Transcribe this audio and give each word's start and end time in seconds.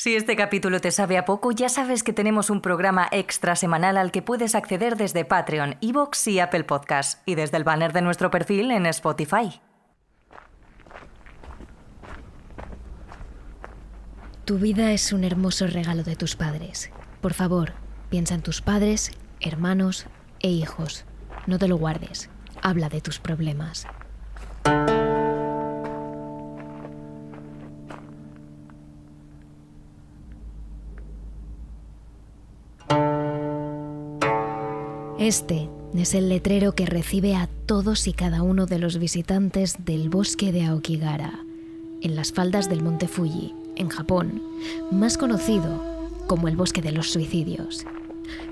Si 0.00 0.14
este 0.14 0.36
capítulo 0.36 0.80
te 0.80 0.92
sabe 0.92 1.18
a 1.18 1.24
poco, 1.24 1.50
ya 1.50 1.68
sabes 1.68 2.04
que 2.04 2.12
tenemos 2.12 2.50
un 2.50 2.60
programa 2.60 3.08
extra 3.10 3.56
semanal 3.56 3.96
al 3.96 4.12
que 4.12 4.22
puedes 4.22 4.54
acceder 4.54 4.96
desde 4.96 5.24
Patreon, 5.24 5.76
Evox 5.80 6.28
y 6.28 6.38
Apple 6.38 6.62
Podcasts, 6.62 7.20
y 7.26 7.34
desde 7.34 7.56
el 7.56 7.64
banner 7.64 7.92
de 7.92 8.02
nuestro 8.02 8.30
perfil 8.30 8.70
en 8.70 8.86
Spotify. 8.86 9.60
Tu 14.44 14.58
vida 14.58 14.92
es 14.92 15.12
un 15.12 15.24
hermoso 15.24 15.66
regalo 15.66 16.04
de 16.04 16.14
tus 16.14 16.36
padres. 16.36 16.92
Por 17.20 17.34
favor, 17.34 17.72
piensa 18.08 18.36
en 18.36 18.42
tus 18.42 18.62
padres, 18.62 19.10
hermanos 19.40 20.06
e 20.38 20.48
hijos. 20.48 21.06
No 21.48 21.58
te 21.58 21.66
lo 21.66 21.76
guardes. 21.76 22.30
Habla 22.62 22.88
de 22.88 23.00
tus 23.00 23.18
problemas. 23.18 23.84
Este 35.28 35.68
es 35.94 36.14
el 36.14 36.30
letrero 36.30 36.74
que 36.74 36.86
recibe 36.86 37.36
a 37.36 37.50
todos 37.66 38.06
y 38.08 38.14
cada 38.14 38.40
uno 38.40 38.64
de 38.64 38.78
los 38.78 38.96
visitantes 38.96 39.76
del 39.84 40.08
bosque 40.08 40.52
de 40.52 40.64
Aokigara, 40.64 41.44
en 42.00 42.16
las 42.16 42.32
faldas 42.32 42.70
del 42.70 42.82
monte 42.82 43.08
Fuji, 43.08 43.52
en 43.76 43.90
Japón, 43.90 44.42
más 44.90 45.18
conocido 45.18 45.84
como 46.28 46.48
el 46.48 46.56
bosque 46.56 46.80
de 46.80 46.92
los 46.92 47.10
suicidios. 47.10 47.84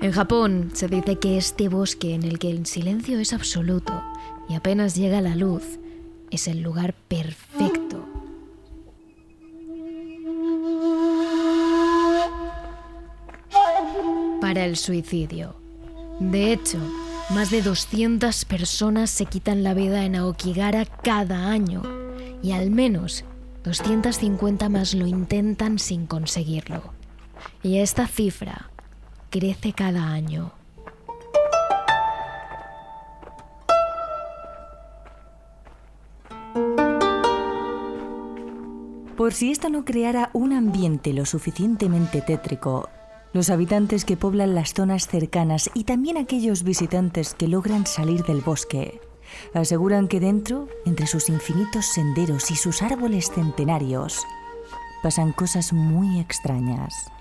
En 0.01 0.11
Japón 0.11 0.69
se 0.73 0.87
dice 0.87 1.15
que 1.15 1.39
este 1.39 1.67
bosque 1.67 2.13
en 2.13 2.21
el 2.21 2.37
que 2.37 2.51
el 2.51 2.67
silencio 2.67 3.17
es 3.17 3.33
absoluto 3.33 3.99
y 4.47 4.53
apenas 4.53 4.93
llega 4.93 5.19
la 5.19 5.35
luz 5.35 5.79
es 6.29 6.47
el 6.47 6.61
lugar 6.61 6.93
perfecto 7.07 8.05
para 14.39 14.63
el 14.63 14.77
suicidio. 14.77 15.66
De 16.19 16.51
hecho, 16.51 16.79
más 17.29 17.51
de 17.51 17.61
200 17.61 18.45
personas 18.45 19.11
se 19.11 19.25
quitan 19.25 19.63
la 19.63 19.73
vida 19.73 20.03
en 20.03 20.15
Aokigara 20.15 20.85
cada 20.85 21.49
año 21.49 21.83
y 22.41 22.53
al 22.53 22.71
menos 22.71 23.23
250 23.63 24.69
más 24.69 24.93
lo 24.93 25.05
intentan 25.05 25.77
sin 25.77 26.07
conseguirlo. 26.07 26.81
Y 27.61 27.77
esta 27.77 28.07
cifra 28.07 28.71
crece 29.29 29.73
cada 29.73 30.09
año. 30.11 30.53
Por 39.17 39.33
si 39.33 39.51
esto 39.51 39.69
no 39.69 39.83
creara 39.83 40.29
un 40.33 40.53
ambiente 40.53 41.11
lo 41.11 41.25
suficientemente 41.25 42.21
tétrico, 42.21 42.87
los 43.33 43.49
habitantes 43.49 44.05
que 44.05 44.17
poblan 44.17 44.55
las 44.55 44.73
zonas 44.73 45.07
cercanas 45.07 45.69
y 45.73 45.83
también 45.83 46.17
aquellos 46.17 46.63
visitantes 46.63 47.33
que 47.33 47.47
logran 47.47 47.85
salir 47.85 48.23
del 48.23 48.41
bosque 48.41 48.99
aseguran 49.53 50.07
que 50.07 50.19
dentro, 50.19 50.67
entre 50.85 51.07
sus 51.07 51.29
infinitos 51.29 51.85
senderos 51.85 52.51
y 52.51 52.55
sus 52.55 52.81
árboles 52.81 53.31
centenarios, 53.31 54.25
pasan 55.03 55.31
cosas 55.31 55.73
muy 55.73 56.19
extrañas. 56.19 57.11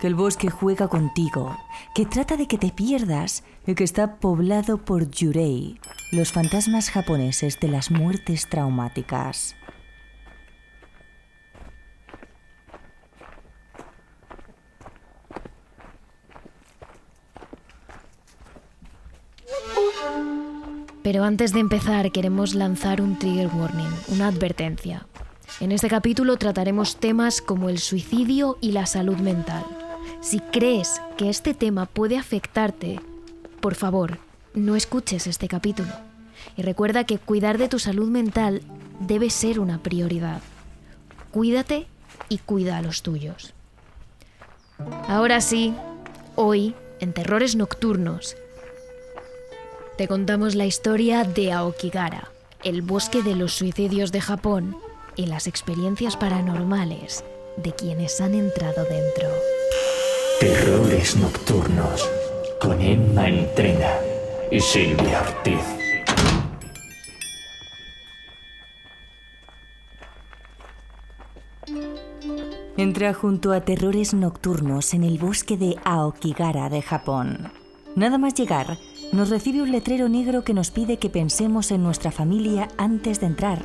Que 0.00 0.08
el 0.08 0.14
bosque 0.14 0.50
juega 0.50 0.88
contigo, 0.88 1.56
que 1.94 2.06
trata 2.06 2.36
de 2.36 2.48
que 2.48 2.58
te 2.58 2.70
pierdas 2.70 3.44
y 3.66 3.74
que 3.74 3.84
está 3.84 4.16
poblado 4.16 4.78
por 4.78 5.08
Yurei, 5.10 5.78
los 6.10 6.32
fantasmas 6.32 6.90
japoneses 6.90 7.60
de 7.60 7.68
las 7.68 7.90
muertes 7.90 8.48
traumáticas. 8.48 9.54
Pero 21.02 21.24
antes 21.24 21.52
de 21.52 21.60
empezar 21.60 22.12
queremos 22.12 22.54
lanzar 22.54 23.02
un 23.02 23.18
trigger 23.18 23.48
warning, 23.48 23.90
una 24.08 24.28
advertencia. 24.28 25.06
En 25.60 25.72
este 25.72 25.88
capítulo 25.88 26.36
trataremos 26.36 26.96
temas 26.96 27.42
como 27.42 27.68
el 27.68 27.78
suicidio 27.78 28.56
y 28.60 28.72
la 28.72 28.86
salud 28.86 29.16
mental. 29.16 29.64
Si 30.20 30.38
crees 30.38 31.02
que 31.16 31.28
este 31.28 31.54
tema 31.54 31.86
puede 31.86 32.16
afectarte, 32.16 33.00
por 33.60 33.74
favor, 33.74 34.18
no 34.54 34.76
escuches 34.76 35.26
este 35.26 35.48
capítulo. 35.48 35.92
Y 36.56 36.62
recuerda 36.62 37.04
que 37.04 37.18
cuidar 37.18 37.58
de 37.58 37.68
tu 37.68 37.78
salud 37.78 38.08
mental 38.08 38.62
debe 39.00 39.30
ser 39.30 39.58
una 39.58 39.82
prioridad. 39.82 40.40
Cuídate 41.32 41.86
y 42.28 42.38
cuida 42.38 42.78
a 42.78 42.82
los 42.82 43.02
tuyos. 43.02 43.54
Ahora 45.08 45.40
sí, 45.40 45.74
hoy, 46.36 46.74
en 47.00 47.12
Terrores 47.12 47.56
Nocturnos, 47.56 48.36
te 49.96 50.08
contamos 50.08 50.54
la 50.54 50.64
historia 50.64 51.24
de 51.24 51.52
Aokigara, 51.52 52.30
el 52.64 52.82
bosque 52.82 53.22
de 53.22 53.36
los 53.36 53.52
suicidios 53.52 54.10
de 54.10 54.20
Japón 54.20 54.76
y 55.16 55.26
las 55.26 55.46
experiencias 55.46 56.16
paranormales 56.16 57.24
de 57.56 57.72
quienes 57.72 58.20
han 58.20 58.34
entrado 58.34 58.84
dentro. 58.84 59.28
Terrores 60.40 61.16
nocturnos 61.16 62.08
con 62.60 62.80
Emma 62.80 63.28
Entrena 63.28 63.90
y 64.50 64.60
Silvia 64.60 65.20
Ortiz. 65.20 65.60
Entra 72.78 73.12
junto 73.12 73.52
a 73.52 73.60
terrores 73.60 74.14
nocturnos 74.14 74.94
en 74.94 75.04
el 75.04 75.18
bosque 75.18 75.58
de 75.58 75.76
Aokigara 75.84 76.70
de 76.70 76.80
Japón. 76.80 77.52
Nada 77.94 78.16
más 78.16 78.32
llegar, 78.32 78.78
nos 79.12 79.28
recibe 79.28 79.60
un 79.60 79.70
letrero 79.70 80.08
negro 80.08 80.42
que 80.42 80.54
nos 80.54 80.70
pide 80.70 80.96
que 80.96 81.10
pensemos 81.10 81.70
en 81.70 81.82
nuestra 81.82 82.10
familia 82.10 82.68
antes 82.78 83.20
de 83.20 83.26
entrar, 83.26 83.62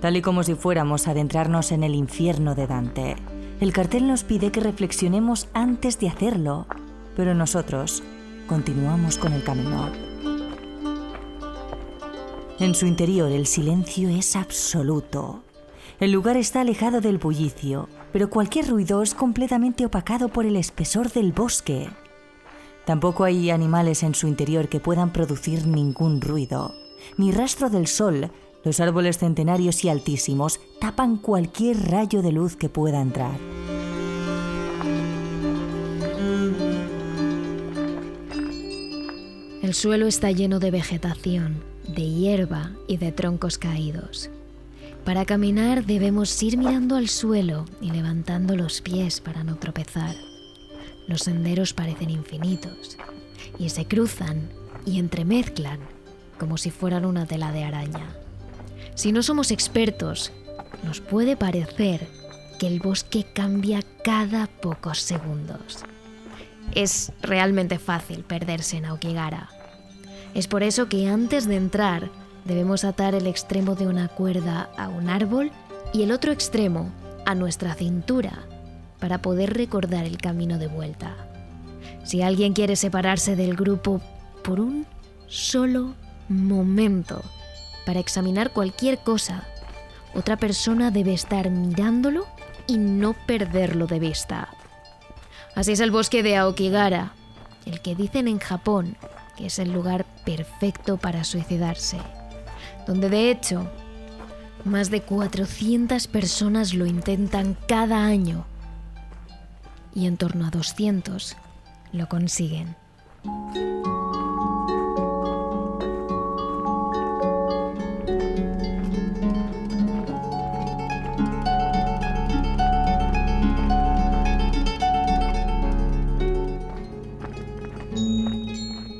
tal 0.00 0.16
y 0.16 0.22
como 0.22 0.44
si 0.44 0.54
fuéramos 0.54 1.08
a 1.08 1.10
adentrarnos 1.10 1.72
en 1.72 1.82
el 1.82 1.96
infierno 1.96 2.54
de 2.54 2.68
Dante. 2.68 3.16
El 3.60 3.72
cartel 3.72 4.06
nos 4.06 4.22
pide 4.22 4.52
que 4.52 4.60
reflexionemos 4.60 5.48
antes 5.52 5.98
de 5.98 6.08
hacerlo, 6.08 6.66
pero 7.16 7.34
nosotros 7.34 8.04
continuamos 8.46 9.18
con 9.18 9.32
el 9.32 9.42
camino. 9.42 9.90
En 12.60 12.74
su 12.74 12.86
interior 12.86 13.32
el 13.32 13.46
silencio 13.46 14.08
es 14.08 14.36
absoluto. 14.36 15.42
El 15.98 16.12
lugar 16.12 16.36
está 16.36 16.60
alejado 16.60 17.00
del 17.00 17.18
bullicio, 17.18 17.88
pero 18.12 18.30
cualquier 18.30 18.68
ruido 18.68 19.02
es 19.02 19.14
completamente 19.14 19.84
opacado 19.84 20.28
por 20.28 20.46
el 20.46 20.54
espesor 20.54 21.10
del 21.10 21.32
bosque. 21.32 21.88
Tampoco 22.88 23.24
hay 23.24 23.50
animales 23.50 24.02
en 24.02 24.14
su 24.14 24.28
interior 24.28 24.70
que 24.70 24.80
puedan 24.80 25.12
producir 25.12 25.66
ningún 25.66 26.22
ruido. 26.22 26.74
Ni 27.18 27.32
rastro 27.32 27.68
del 27.68 27.86
sol, 27.86 28.30
los 28.64 28.80
árboles 28.80 29.18
centenarios 29.18 29.84
y 29.84 29.90
altísimos 29.90 30.58
tapan 30.80 31.18
cualquier 31.18 31.90
rayo 31.90 32.22
de 32.22 32.32
luz 32.32 32.56
que 32.56 32.70
pueda 32.70 33.02
entrar. 33.02 33.38
El 39.62 39.74
suelo 39.74 40.06
está 40.06 40.30
lleno 40.30 40.58
de 40.58 40.70
vegetación, 40.70 41.62
de 41.94 42.08
hierba 42.08 42.70
y 42.86 42.96
de 42.96 43.12
troncos 43.12 43.58
caídos. 43.58 44.30
Para 45.04 45.26
caminar 45.26 45.84
debemos 45.84 46.42
ir 46.42 46.56
mirando 46.56 46.96
al 46.96 47.10
suelo 47.10 47.66
y 47.82 47.90
levantando 47.90 48.56
los 48.56 48.80
pies 48.80 49.20
para 49.20 49.44
no 49.44 49.56
tropezar. 49.56 50.16
Los 51.08 51.22
senderos 51.22 51.72
parecen 51.72 52.10
infinitos 52.10 52.98
y 53.58 53.70
se 53.70 53.86
cruzan 53.86 54.50
y 54.84 54.98
entremezclan 54.98 55.80
como 56.38 56.58
si 56.58 56.70
fueran 56.70 57.04
una 57.06 57.26
tela 57.26 57.50
de 57.50 57.64
araña. 57.64 58.14
Si 58.94 59.10
no 59.10 59.22
somos 59.22 59.50
expertos, 59.50 60.32
nos 60.84 61.00
puede 61.00 61.36
parecer 61.36 62.06
que 62.58 62.66
el 62.66 62.80
bosque 62.80 63.24
cambia 63.34 63.82
cada 64.04 64.46
pocos 64.46 65.00
segundos. 65.00 65.84
Es 66.74 67.10
realmente 67.22 67.78
fácil 67.78 68.22
perderse 68.22 68.76
en 68.76 68.84
Aokigara. 68.84 69.48
Es 70.34 70.46
por 70.46 70.62
eso 70.62 70.88
que 70.90 71.08
antes 71.08 71.48
de 71.48 71.56
entrar 71.56 72.10
debemos 72.44 72.84
atar 72.84 73.14
el 73.14 73.26
extremo 73.26 73.74
de 73.74 73.86
una 73.86 74.08
cuerda 74.08 74.68
a 74.76 74.88
un 74.88 75.08
árbol 75.08 75.50
y 75.94 76.02
el 76.02 76.12
otro 76.12 76.32
extremo 76.32 76.92
a 77.24 77.34
nuestra 77.34 77.74
cintura 77.74 78.44
para 78.98 79.22
poder 79.22 79.54
recordar 79.54 80.04
el 80.04 80.18
camino 80.18 80.58
de 80.58 80.66
vuelta. 80.66 81.14
Si 82.04 82.22
alguien 82.22 82.52
quiere 82.52 82.76
separarse 82.76 83.36
del 83.36 83.54
grupo 83.54 84.00
por 84.42 84.60
un 84.60 84.86
solo 85.26 85.94
momento 86.28 87.22
para 87.84 88.00
examinar 88.00 88.52
cualquier 88.52 88.98
cosa, 88.98 89.44
otra 90.14 90.36
persona 90.36 90.90
debe 90.90 91.12
estar 91.12 91.50
mirándolo 91.50 92.26
y 92.66 92.78
no 92.78 93.14
perderlo 93.26 93.86
de 93.86 93.98
vista. 93.98 94.48
Así 95.54 95.72
es 95.72 95.80
el 95.80 95.90
bosque 95.90 96.22
de 96.22 96.36
Aokigara, 96.36 97.12
el 97.66 97.80
que 97.80 97.94
dicen 97.94 98.28
en 98.28 98.38
Japón 98.38 98.96
que 99.36 99.46
es 99.46 99.60
el 99.60 99.72
lugar 99.72 100.04
perfecto 100.24 100.96
para 100.96 101.22
suicidarse, 101.22 101.98
donde 102.86 103.08
de 103.08 103.30
hecho 103.30 103.70
Más 104.64 104.90
de 104.90 105.02
400 105.02 106.08
personas 106.08 106.74
lo 106.74 106.84
intentan 106.84 107.56
cada 107.68 108.04
año 108.04 108.44
y 109.98 110.06
en 110.06 110.16
torno 110.16 110.46
a 110.46 110.50
200 110.50 111.36
lo 111.92 112.08
consiguen. 112.08 112.76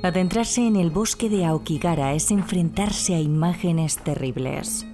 Adentrarse 0.03 0.67
en 0.67 0.77
el 0.77 0.91
bosque 0.91 1.29
de 1.29 1.45
Aokigara 1.45 2.15
es 2.15 2.31
enfrentarse 2.31 3.15
a 3.15 3.21
imágenes 3.21 3.99
terribles. 3.99 4.87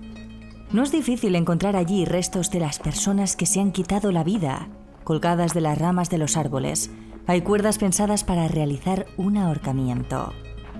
No 0.72 0.82
es 0.82 0.90
difícil 0.90 1.36
encontrar 1.36 1.76
allí 1.76 2.04
restos 2.04 2.50
de 2.50 2.58
las 2.58 2.78
personas 2.78 3.36
que 3.36 3.46
se 3.46 3.60
han 3.60 3.70
quitado 3.70 4.10
la 4.10 4.24
vida, 4.24 4.68
colgadas 5.04 5.54
de 5.54 5.60
las 5.60 5.78
ramas 5.78 6.10
de 6.10 6.18
los 6.18 6.36
árboles. 6.36 6.90
Hay 7.26 7.42
cuerdas 7.42 7.78
pensadas 7.78 8.24
para 8.24 8.48
realizar 8.48 9.06
un 9.16 9.36
ahorcamiento. 9.36 10.32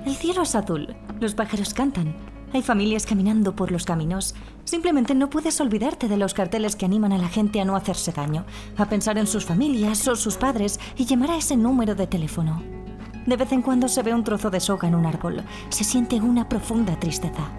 El 0.04 0.16
cielo 0.16 0.42
es 0.42 0.54
azul, 0.54 0.96
los 1.20 1.34
pájaros 1.34 1.72
cantan, 1.72 2.14
hay 2.54 2.62
familias 2.62 3.04
caminando 3.04 3.56
por 3.56 3.72
los 3.72 3.84
caminos. 3.84 4.36
Simplemente 4.62 5.16
no 5.16 5.28
puedes 5.28 5.60
olvidarte 5.60 6.06
de 6.06 6.16
los 6.16 6.34
carteles 6.34 6.76
que 6.76 6.86
animan 6.86 7.12
a 7.12 7.18
la 7.18 7.28
gente 7.28 7.60
a 7.60 7.64
no 7.64 7.74
hacerse 7.74 8.12
daño, 8.12 8.44
a 8.76 8.88
pensar 8.88 9.18
en 9.18 9.26
sus 9.26 9.44
familias 9.44 10.06
o 10.06 10.14
sus 10.14 10.36
padres 10.36 10.78
y 10.96 11.04
llamar 11.04 11.32
a 11.32 11.36
ese 11.36 11.56
número 11.56 11.96
de 11.96 12.06
teléfono. 12.06 12.62
De 13.26 13.36
vez 13.36 13.50
en 13.50 13.60
cuando 13.60 13.88
se 13.88 14.04
ve 14.04 14.14
un 14.14 14.22
trozo 14.22 14.50
de 14.50 14.60
soga 14.60 14.86
en 14.86 14.94
un 14.94 15.04
árbol. 15.04 15.42
Se 15.68 15.82
siente 15.82 16.20
una 16.20 16.48
profunda 16.48 16.96
tristeza. 17.00 17.50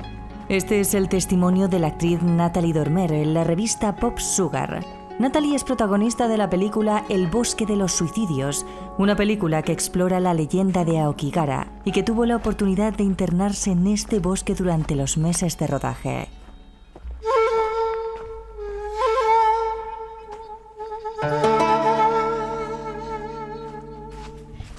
Este 0.47 0.79
es 0.79 0.93
el 0.93 1.09
testimonio 1.09 1.67
de 1.67 1.79
la 1.79 1.87
actriz 1.87 2.21
Natalie 2.21 2.71
Dormer 2.71 3.11
en 3.11 3.33
la 3.33 3.43
revista 3.43 3.97
Pop 3.97 4.17
Sugar. 4.19 5.04
Natalie 5.17 5.55
es 5.55 5.63
protagonista 5.63 6.27
de 6.27 6.37
la 6.37 6.49
película 6.49 7.05
El 7.07 7.27
bosque 7.27 7.65
de 7.65 7.77
los 7.77 7.93
suicidios, 7.93 8.65
una 8.97 9.15
película 9.15 9.61
que 9.61 9.71
explora 9.71 10.19
la 10.19 10.33
leyenda 10.33 10.83
de 10.83 10.99
Aokigara 10.99 11.71
y 11.85 11.93
que 11.93 12.03
tuvo 12.03 12.25
la 12.25 12.35
oportunidad 12.35 12.91
de 12.93 13.05
internarse 13.05 13.71
en 13.71 13.87
este 13.87 14.19
bosque 14.19 14.55
durante 14.55 14.93
los 14.93 15.17
meses 15.17 15.57
de 15.57 15.67
rodaje. 15.67 16.27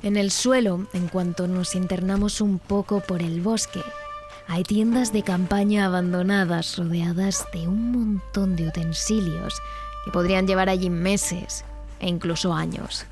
En 0.03 0.19
el 0.19 0.31
suelo, 0.31 0.87
en 0.93 1.09
cuanto 1.09 1.49
nos 1.49 1.75
internamos 1.75 2.43
un 2.43 2.59
poco 2.59 3.01
por 3.01 3.23
el 3.23 3.41
bosque, 3.41 3.81
hay 4.49 4.65
tiendas 4.65 5.15
de 5.15 5.23
campaña 5.23 5.87
abandonadas 5.87 6.77
rodeadas 6.77 7.47
de 7.55 7.67
un 7.67 7.91
montón 7.91 8.55
de 8.55 8.69
utensilios 8.69 9.61
que 10.07 10.11
podrían 10.11 10.47
llevar 10.47 10.71
allí 10.71 10.89
meses 10.89 11.67
e 12.01 12.09
incluso 12.09 12.55
años. 12.55 13.05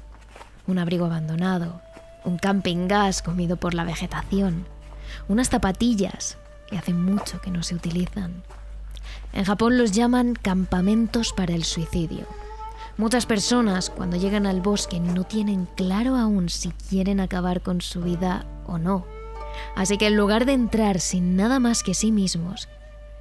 Un 0.67 0.79
abrigo 0.79 1.05
abandonado, 1.05 1.83
un 2.25 2.39
camping 2.39 2.89
gas 2.89 3.21
comido 3.21 3.59
por 3.59 3.75
la 3.75 3.85
vegetación, 3.85 4.65
unas 5.29 5.51
zapatillas 5.51 6.39
que 6.67 6.79
hace 6.79 6.95
mucho 6.95 7.43
que 7.43 7.51
no 7.51 7.63
se 7.63 7.75
utilizan. 7.75 8.43
En 9.35 9.45
Japón 9.45 9.77
los 9.77 9.93
llaman 9.93 10.35
campamentos 10.35 11.35
para 11.35 11.55
el 11.55 11.65
suicidio 11.65 12.27
Muchas 12.97 13.27
personas 13.27 13.91
cuando 13.91 14.17
llegan 14.17 14.47
al 14.47 14.61
bosque 14.61 15.01
no 15.01 15.25
tienen 15.25 15.67
claro 15.75 16.15
aún 16.15 16.49
si 16.49 16.71
quieren 16.71 17.19
acabar 17.19 17.61
con 17.61 17.81
su 17.81 18.03
vida 18.03 18.47
o 18.67 18.79
no. 18.79 19.05
Así 19.75 19.99
que 19.99 20.07
en 20.07 20.17
lugar 20.17 20.47
de 20.47 20.53
entrar 20.53 21.01
sin 21.01 21.35
nada 21.35 21.59
más 21.59 21.83
que 21.83 21.95
sí 21.95 22.13
mismos, 22.13 22.69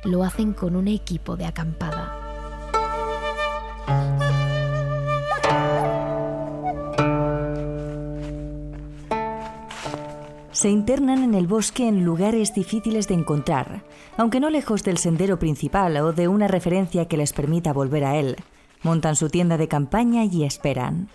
lo 0.03 0.23
hacen 0.23 0.53
con 0.53 0.75
un 0.75 0.87
equipo 0.87 1.37
de 1.37 1.45
acampada. 1.45 2.22
Se 10.53 10.69
internan 10.69 11.23
en 11.23 11.33
el 11.33 11.47
bosque 11.47 11.88
en 11.88 12.05
lugares 12.05 12.53
difíciles 12.53 13.07
de 13.07 13.15
encontrar, 13.15 13.83
aunque 14.17 14.39
no 14.39 14.51
lejos 14.51 14.83
del 14.83 15.00
sendero 15.00 15.39
principal 15.39 15.97
o 15.97 16.13
de 16.13 16.27
una 16.27 16.47
referencia 16.47 17.07
que 17.07 17.17
les 17.17 17.33
permita 17.33 17.73
volver 17.73 18.05
a 18.05 18.17
él. 18.17 18.35
Montan 18.83 19.15
su 19.15 19.29
tienda 19.29 19.57
de 19.57 19.67
campaña 19.67 20.25
y 20.25 20.44
esperan. 20.44 21.09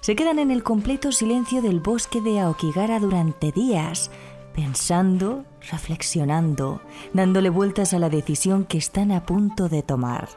Se 0.00 0.16
quedan 0.16 0.38
en 0.38 0.50
el 0.50 0.62
completo 0.62 1.12
silencio 1.12 1.60
del 1.60 1.80
bosque 1.80 2.22
de 2.22 2.40
Aokigara 2.40 2.98
durante 3.00 3.52
días, 3.52 4.10
pensando, 4.54 5.44
reflexionando, 5.70 6.80
dándole 7.12 7.50
vueltas 7.50 7.92
a 7.92 7.98
la 7.98 8.08
decisión 8.08 8.64
que 8.64 8.78
están 8.78 9.12
a 9.12 9.26
punto 9.26 9.68
de 9.68 9.82
tomar. 9.82 10.30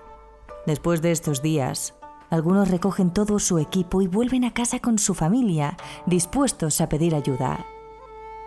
Después 0.66 1.02
de 1.02 1.14
estos 1.14 1.42
días, 1.42 1.94
algunos 2.30 2.70
recogen 2.70 3.14
todo 3.14 3.40
su 3.40 3.58
equipo 3.58 4.02
y 4.02 4.08
vuelven 4.08 4.44
a 4.44 4.54
casa 4.54 4.80
con 4.80 5.00
su 5.00 5.14
familia, 5.14 5.78
dispuestos 6.06 6.82
a 6.82 6.90
pedir 6.90 7.16
ayuda. 7.16 7.66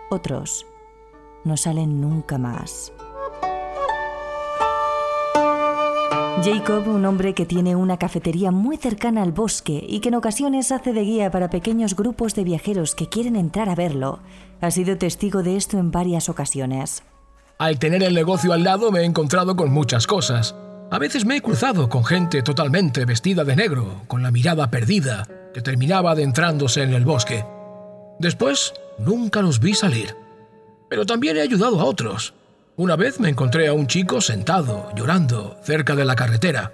Otros 0.09 0.65
no 1.43 1.57
salen 1.57 2.01
nunca 2.01 2.37
más. 2.37 2.93
Jacob, 6.43 6.87
un 6.87 7.03
hombre 7.05 7.33
que 7.33 7.47
tiene 7.47 7.75
una 7.75 7.97
cafetería 7.97 8.51
muy 8.51 8.77
cercana 8.77 9.23
al 9.23 9.31
bosque 9.31 9.83
y 9.87 10.01
que 10.01 10.09
en 10.09 10.15
ocasiones 10.15 10.71
hace 10.71 10.93
de 10.93 11.01
guía 11.01 11.31
para 11.31 11.49
pequeños 11.49 11.95
grupos 11.95 12.35
de 12.35 12.43
viajeros 12.43 12.93
que 12.93 13.09
quieren 13.09 13.35
entrar 13.35 13.69
a 13.69 13.75
verlo, 13.75 14.19
ha 14.61 14.69
sido 14.69 14.97
testigo 14.97 15.41
de 15.41 15.55
esto 15.55 15.79
en 15.79 15.89
varias 15.89 16.29
ocasiones. 16.29 17.03
Al 17.57 17.79
tener 17.79 18.03
el 18.03 18.13
negocio 18.13 18.53
al 18.53 18.63
lado 18.63 18.91
me 18.91 18.99
he 18.99 19.05
encontrado 19.05 19.55
con 19.55 19.71
muchas 19.71 20.05
cosas. 20.05 20.55
A 20.91 20.99
veces 20.99 21.25
me 21.25 21.37
he 21.37 21.41
cruzado 21.41 21.89
con 21.89 22.05
gente 22.05 22.43
totalmente 22.43 23.03
vestida 23.05 23.43
de 23.43 23.55
negro, 23.55 24.03
con 24.07 24.21
la 24.21 24.29
mirada 24.29 24.69
perdida, 24.69 25.27
que 25.55 25.61
terminaba 25.61 26.11
adentrándose 26.11 26.83
en 26.83 26.93
el 26.93 27.03
bosque. 27.03 27.45
Después, 28.19 28.73
nunca 28.97 29.41
los 29.41 29.59
vi 29.59 29.73
salir. 29.73 30.15
Pero 30.89 31.05
también 31.05 31.37
he 31.37 31.41
ayudado 31.41 31.79
a 31.79 31.85
otros. 31.85 32.33
Una 32.75 32.95
vez 32.95 33.19
me 33.19 33.29
encontré 33.29 33.67
a 33.67 33.73
un 33.73 33.87
chico 33.87 34.21
sentado, 34.21 34.89
llorando, 34.95 35.57
cerca 35.63 35.95
de 35.95 36.05
la 36.05 36.15
carretera. 36.15 36.73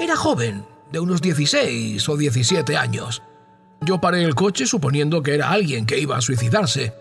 Era 0.00 0.16
joven, 0.16 0.64
de 0.90 1.00
unos 1.00 1.20
16 1.20 2.08
o 2.08 2.16
17 2.16 2.76
años. 2.76 3.22
Yo 3.80 4.00
paré 4.00 4.22
el 4.24 4.34
coche 4.34 4.66
suponiendo 4.66 5.22
que 5.22 5.34
era 5.34 5.50
alguien 5.50 5.86
que 5.86 5.98
iba 5.98 6.16
a 6.16 6.22
suicidarse. 6.22 6.94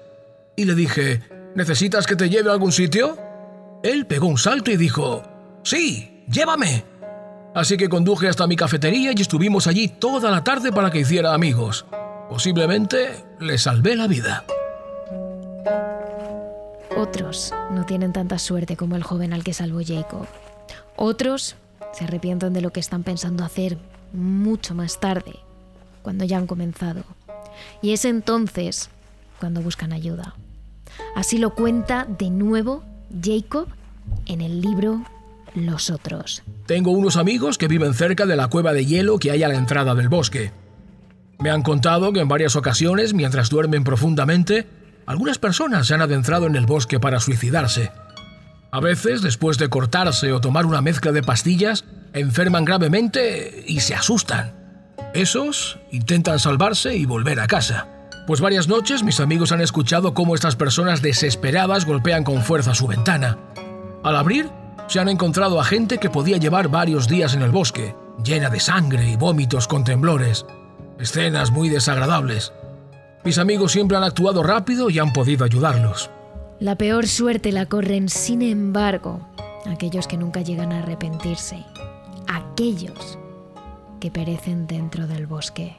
Y 0.55 0.65
le 0.65 0.75
dije, 0.75 1.21
¿necesitas 1.55 2.05
que 2.05 2.15
te 2.15 2.29
lleve 2.29 2.49
a 2.49 2.53
algún 2.53 2.71
sitio? 2.71 3.17
Él 3.83 4.05
pegó 4.05 4.27
un 4.27 4.37
salto 4.37 4.71
y 4.71 4.77
dijo, 4.77 5.23
Sí, 5.63 6.23
llévame. 6.27 6.83
Así 7.55 7.77
que 7.77 7.87
conduje 7.87 8.27
hasta 8.27 8.47
mi 8.47 8.55
cafetería 8.55 9.11
y 9.15 9.21
estuvimos 9.21 9.67
allí 9.67 9.87
toda 9.87 10.29
la 10.29 10.43
tarde 10.43 10.71
para 10.71 10.91
que 10.91 10.99
hiciera 10.99 11.33
amigos. 11.33 11.85
Posiblemente 12.29 13.23
le 13.39 13.57
salvé 13.57 13.95
la 13.95 14.07
vida. 14.07 14.45
Otros 16.95 17.53
no 17.71 17.85
tienen 17.85 18.13
tanta 18.13 18.39
suerte 18.39 18.77
como 18.77 18.95
el 18.95 19.03
joven 19.03 19.33
al 19.33 19.43
que 19.43 19.53
salvó 19.53 19.81
Jacob. 19.85 20.27
Otros 20.95 21.55
se 21.93 22.03
arrepienten 22.05 22.53
de 22.53 22.61
lo 22.61 22.71
que 22.71 22.79
están 22.79 23.03
pensando 23.03 23.43
hacer 23.43 23.77
mucho 24.13 24.75
más 24.75 24.99
tarde, 24.99 25.33
cuando 26.01 26.23
ya 26.25 26.37
han 26.37 26.47
comenzado. 26.47 27.03
Y 27.81 27.91
es 27.91 28.05
entonces 28.05 28.89
cuando 29.39 29.61
buscan 29.61 29.91
ayuda. 29.91 30.35
Así 31.15 31.37
lo 31.37 31.53
cuenta 31.53 32.05
de 32.05 32.29
nuevo 32.29 32.83
Jacob 33.21 33.67
en 34.25 34.41
el 34.41 34.61
libro 34.61 35.03
Los 35.55 35.89
Otros. 35.89 36.43
Tengo 36.65 36.91
unos 36.91 37.17
amigos 37.17 37.57
que 37.57 37.67
viven 37.67 37.93
cerca 37.93 38.25
de 38.25 38.35
la 38.35 38.47
cueva 38.47 38.73
de 38.73 38.85
hielo 38.85 39.19
que 39.19 39.31
hay 39.31 39.43
a 39.43 39.47
la 39.47 39.55
entrada 39.55 39.95
del 39.95 40.09
bosque. 40.09 40.51
Me 41.43 41.49
han 41.49 41.61
contado 41.61 42.13
que 42.13 42.21
en 42.21 42.29
varias 42.29 42.55
ocasiones, 42.55 43.13
mientras 43.13 43.49
duermen 43.49 43.83
profundamente, 43.83 44.65
algunas 45.05 45.39
personas 45.39 45.85
se 45.85 45.93
han 45.93 46.01
adentrado 46.01 46.45
en 46.45 46.55
el 46.55 46.65
bosque 46.65 47.01
para 47.01 47.19
suicidarse. 47.19 47.91
A 48.71 48.79
veces, 48.79 49.21
después 49.21 49.57
de 49.57 49.67
cortarse 49.67 50.31
o 50.31 50.39
tomar 50.39 50.65
una 50.65 50.81
mezcla 50.81 51.11
de 51.11 51.21
pastillas, 51.21 51.83
enferman 52.13 52.63
gravemente 52.63 53.65
y 53.67 53.81
se 53.81 53.93
asustan. 53.93 54.53
Esos 55.13 55.79
intentan 55.91 56.39
salvarse 56.39 56.95
y 56.95 57.05
volver 57.05 57.41
a 57.41 57.47
casa. 57.47 57.89
Pues 58.25 58.39
varias 58.39 58.69
noches 58.69 59.03
mis 59.03 59.19
amigos 59.19 59.51
han 59.51 59.59
escuchado 59.59 60.13
cómo 60.13 60.35
estas 60.35 60.55
personas 60.55 61.01
desesperadas 61.01 61.83
golpean 61.85 62.23
con 62.23 62.41
fuerza 62.41 62.73
su 62.73 62.87
ventana. 62.87 63.37
Al 64.01 64.15
abrir, 64.15 64.49
se 64.87 65.01
han 65.01 65.09
encontrado 65.09 65.59
a 65.59 65.65
gente 65.65 65.97
que 65.97 66.09
podía 66.09 66.37
llevar 66.37 66.69
varios 66.69 67.09
días 67.09 67.33
en 67.33 67.41
el 67.41 67.51
bosque, 67.51 67.97
llena 68.23 68.49
de 68.49 68.61
sangre 68.61 69.09
y 69.09 69.17
vómitos 69.17 69.67
con 69.67 69.83
temblores. 69.83 70.45
Escenas 70.99 71.51
muy 71.51 71.69
desagradables. 71.69 72.53
Mis 73.23 73.37
amigos 73.37 73.71
siempre 73.71 73.97
han 73.97 74.03
actuado 74.03 74.43
rápido 74.43 74.89
y 74.89 74.99
han 74.99 75.13
podido 75.13 75.45
ayudarlos. 75.45 76.09
La 76.59 76.77
peor 76.77 77.07
suerte 77.07 77.51
la 77.51 77.65
corren, 77.65 78.09
sin 78.09 78.41
embargo, 78.41 79.27
aquellos 79.65 80.07
que 80.07 80.17
nunca 80.17 80.41
llegan 80.41 80.71
a 80.71 80.79
arrepentirse, 80.79 81.63
aquellos 82.27 83.17
que 83.99 84.11
perecen 84.11 84.67
dentro 84.67 85.07
del 85.07 85.27
bosque. 85.27 85.75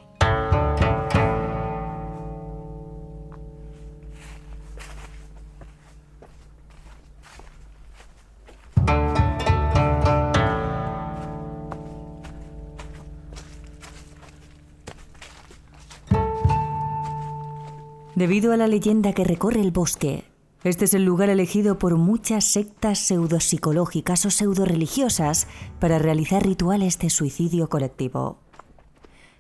Debido 18.25 18.55
a 18.55 18.57
la 18.57 18.69
leyenda 18.69 19.13
que 19.13 19.23
recorre 19.23 19.61
el 19.61 19.71
bosque, 19.71 20.25
este 20.63 20.87
es 20.87 20.95
el 20.95 21.05
lugar 21.05 21.29
elegido 21.29 21.79
por 21.79 21.99
muchas 21.99 22.45
sectas 22.45 22.99
pseudopsicológicas 23.01 24.25
o 24.25 24.31
pseudoreligiosas 24.31 25.47
para 25.79 25.99
realizar 25.99 26.43
rituales 26.43 26.99
de 26.99 27.11
suicidio 27.11 27.69
colectivo. 27.69 28.39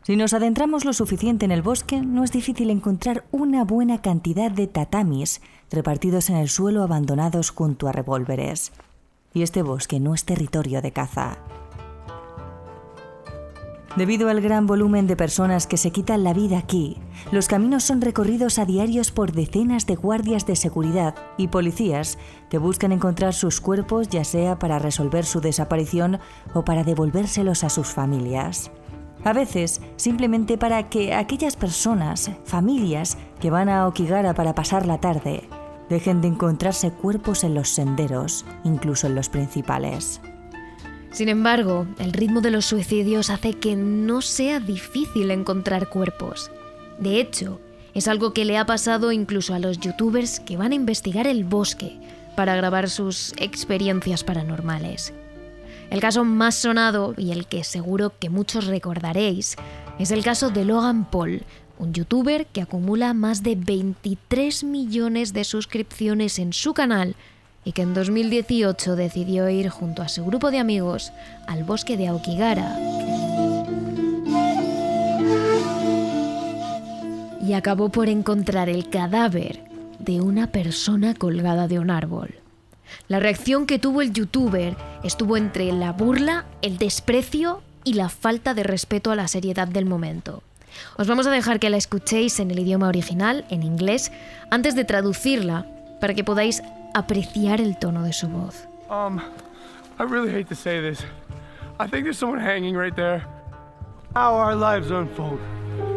Si 0.02 0.16
nos 0.16 0.34
adentramos 0.34 0.84
lo 0.84 0.92
suficiente 0.92 1.46
en 1.46 1.50
el 1.50 1.62
bosque, 1.62 2.02
no 2.02 2.24
es 2.24 2.30
difícil 2.30 2.68
encontrar 2.68 3.24
una 3.30 3.64
buena 3.64 4.02
cantidad 4.02 4.50
de 4.50 4.66
tatamis 4.66 5.40
repartidos 5.70 6.28
en 6.28 6.36
el 6.36 6.50
suelo 6.50 6.82
abandonados 6.82 7.48
junto 7.48 7.88
a 7.88 7.92
revólveres. 7.92 8.70
Y 9.32 9.44
este 9.44 9.62
bosque 9.62 9.98
no 9.98 10.12
es 10.12 10.26
territorio 10.26 10.82
de 10.82 10.92
caza. 10.92 11.38
Debido 13.96 14.28
al 14.28 14.40
gran 14.40 14.66
volumen 14.66 15.06
de 15.06 15.14
personas 15.14 15.68
que 15.68 15.76
se 15.76 15.92
quitan 15.92 16.24
la 16.24 16.34
vida 16.34 16.58
aquí, 16.58 16.96
los 17.30 17.46
caminos 17.46 17.84
son 17.84 18.00
recorridos 18.00 18.58
a 18.58 18.64
diarios 18.64 19.12
por 19.12 19.30
decenas 19.30 19.86
de 19.86 19.94
guardias 19.94 20.46
de 20.46 20.56
seguridad 20.56 21.14
y 21.36 21.46
policías 21.46 22.18
que 22.50 22.58
buscan 22.58 22.90
encontrar 22.90 23.34
sus 23.34 23.60
cuerpos 23.60 24.08
ya 24.08 24.24
sea 24.24 24.58
para 24.58 24.80
resolver 24.80 25.24
su 25.24 25.40
desaparición 25.40 26.18
o 26.54 26.64
para 26.64 26.82
devolvérselos 26.82 27.62
a 27.62 27.70
sus 27.70 27.86
familias. 27.86 28.72
A 29.22 29.32
veces, 29.32 29.80
simplemente 29.94 30.58
para 30.58 30.88
que 30.88 31.14
aquellas 31.14 31.54
personas, 31.54 32.32
familias, 32.44 33.16
que 33.40 33.50
van 33.50 33.68
a 33.68 33.86
Okigara 33.86 34.34
para 34.34 34.56
pasar 34.56 34.86
la 34.86 34.98
tarde, 34.98 35.48
dejen 35.88 36.20
de 36.20 36.28
encontrarse 36.28 36.90
cuerpos 36.90 37.44
en 37.44 37.54
los 37.54 37.68
senderos, 37.68 38.44
incluso 38.64 39.06
en 39.06 39.14
los 39.14 39.28
principales. 39.28 40.20
Sin 41.14 41.28
embargo, 41.28 41.86
el 42.00 42.12
ritmo 42.12 42.40
de 42.40 42.50
los 42.50 42.64
suicidios 42.64 43.30
hace 43.30 43.54
que 43.54 43.76
no 43.76 44.20
sea 44.20 44.58
difícil 44.58 45.30
encontrar 45.30 45.88
cuerpos. 45.88 46.50
De 46.98 47.20
hecho, 47.20 47.60
es 47.94 48.08
algo 48.08 48.32
que 48.32 48.44
le 48.44 48.58
ha 48.58 48.66
pasado 48.66 49.12
incluso 49.12 49.54
a 49.54 49.60
los 49.60 49.78
youtubers 49.78 50.40
que 50.40 50.56
van 50.56 50.72
a 50.72 50.74
investigar 50.74 51.28
el 51.28 51.44
bosque 51.44 51.96
para 52.34 52.56
grabar 52.56 52.90
sus 52.90 53.32
experiencias 53.36 54.24
paranormales. 54.24 55.14
El 55.88 56.00
caso 56.00 56.24
más 56.24 56.56
sonado 56.56 57.14
y 57.16 57.30
el 57.30 57.46
que 57.46 57.62
seguro 57.62 58.12
que 58.18 58.28
muchos 58.28 58.66
recordaréis 58.66 59.54
es 60.00 60.10
el 60.10 60.24
caso 60.24 60.50
de 60.50 60.64
Logan 60.64 61.08
Paul, 61.08 61.44
un 61.78 61.92
youtuber 61.92 62.46
que 62.46 62.60
acumula 62.62 63.14
más 63.14 63.44
de 63.44 63.54
23 63.54 64.64
millones 64.64 65.32
de 65.32 65.44
suscripciones 65.44 66.40
en 66.40 66.52
su 66.52 66.74
canal 66.74 67.14
y 67.64 67.72
que 67.72 67.82
en 67.82 67.94
2018 67.94 68.96
decidió 68.96 69.48
ir 69.48 69.68
junto 69.68 70.02
a 70.02 70.08
su 70.08 70.24
grupo 70.24 70.50
de 70.50 70.58
amigos 70.58 71.12
al 71.46 71.64
bosque 71.64 71.96
de 71.96 72.08
Aokigara. 72.08 72.78
Y 77.46 77.52
acabó 77.52 77.90
por 77.90 78.08
encontrar 78.08 78.68
el 78.68 78.88
cadáver 78.88 79.64
de 79.98 80.20
una 80.20 80.46
persona 80.48 81.14
colgada 81.14 81.68
de 81.68 81.78
un 81.78 81.90
árbol. 81.90 82.34
La 83.08 83.20
reacción 83.20 83.66
que 83.66 83.78
tuvo 83.78 84.02
el 84.02 84.12
youtuber 84.12 84.76
estuvo 85.02 85.36
entre 85.36 85.70
la 85.72 85.92
burla, 85.92 86.46
el 86.62 86.78
desprecio 86.78 87.62
y 87.84 87.94
la 87.94 88.08
falta 88.08 88.54
de 88.54 88.62
respeto 88.62 89.10
a 89.10 89.16
la 89.16 89.28
seriedad 89.28 89.68
del 89.68 89.84
momento. 89.84 90.42
Os 90.96 91.06
vamos 91.06 91.26
a 91.26 91.30
dejar 91.30 91.60
que 91.60 91.70
la 91.70 91.76
escuchéis 91.76 92.40
en 92.40 92.50
el 92.50 92.58
idioma 92.58 92.88
original, 92.88 93.44
en 93.50 93.62
inglés, 93.62 94.10
antes 94.50 94.74
de 94.74 94.84
traducirla, 94.84 95.66
para 96.00 96.14
que 96.14 96.24
podáis 96.24 96.62
apreciar 96.94 97.60
el 97.60 97.76
tono 97.78 98.02
de 98.02 98.12
su 98.12 98.28
voz. 98.28 98.66
Um, 98.88 99.20
I 99.98 100.04
really 100.04 100.30
hate 100.30 100.48
to 100.48 100.54
say 100.54 100.80
this. 100.80 101.04
I 101.78 101.86
think 101.86 102.04
there's 102.04 102.18
someone 102.18 102.38
hanging 102.40 102.76
right 102.76 102.94
there. 102.94 103.24
How 104.14 104.34
our 104.34 104.54
lives 104.54 104.90
unfold. 104.90 105.40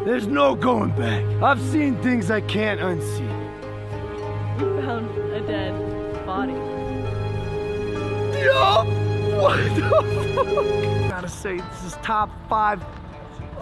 There's 0.06 0.26
no 0.28 0.56
going 0.56 0.90
back. 0.92 1.24
I've 1.44 1.62
seen 1.62 1.96
things 2.02 2.32
I 2.32 2.42
can't 2.42 2.80
unsee. 2.80 3.28
We 4.58 4.82
found 4.82 5.10
a 5.34 5.42
dead 5.42 5.74
body. 6.26 6.54
Yo! 8.42 9.04
What 9.38 9.58
the 9.76 9.82
fuck? 10.34 11.10
Gotta 11.12 11.30
say, 11.30 11.58
this 11.58 11.84
is 11.84 11.94
top 12.02 12.32
five 12.50 12.82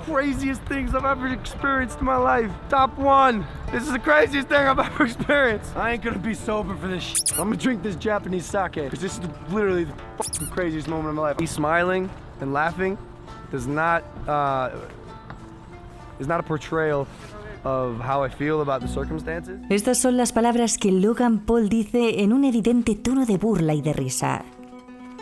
craziest 0.05 0.61
things 0.63 0.93
I've 0.93 1.05
ever 1.05 1.27
experienced 1.27 1.99
in 1.99 2.05
my 2.05 2.15
life. 2.15 2.51
Top 2.69 2.97
one. 2.97 3.45
This 3.71 3.83
is 3.83 3.91
the 3.91 3.99
craziest 3.99 4.47
thing 4.47 4.67
I've 4.67 4.79
ever 4.87 5.05
experienced. 5.05 5.75
I 5.75 5.93
ain't 5.93 6.03
gonna 6.03 6.19
be 6.19 6.33
sober 6.33 6.75
for 6.75 6.87
this 6.87 7.03
shit. 7.03 7.31
I'm 7.33 7.49
gonna 7.49 7.57
drink 7.57 7.81
this 7.81 7.95
Japanese 7.95 8.45
sake 8.45 8.75
because 8.75 8.99
this 8.99 9.17
is 9.17 9.21
literally 9.49 9.85
the 9.85 10.47
craziest 10.51 10.87
moment 10.87 11.09
of 11.09 11.15
my 11.15 11.21
life. 11.21 11.39
Me 11.39 11.47
smiling 11.47 12.09
and 12.39 12.53
laughing 12.53 12.97
does 13.51 13.67
not 13.67 14.03
uh, 14.27 14.69
is 16.19 16.27
not 16.27 16.39
a 16.39 16.43
portrayal 16.43 17.07
of 17.63 17.99
how 17.99 18.23
I 18.23 18.29
feel 18.29 18.61
about 18.61 18.81
the 18.81 18.87
circumstances. 18.87 19.59
Estas 19.69 19.97
son 19.97 20.17
las 20.17 20.31
palabras 20.31 20.77
que 20.77 20.91
Logan 20.91 21.39
Paul 21.39 21.67
dice 21.67 22.21
en 22.21 22.31
un 22.31 22.43
evidente 22.43 22.95
tono 22.95 23.25
de 23.25 23.37
burla 23.37 23.73
y 23.73 23.81
de 23.81 23.93
risa. 23.93 24.45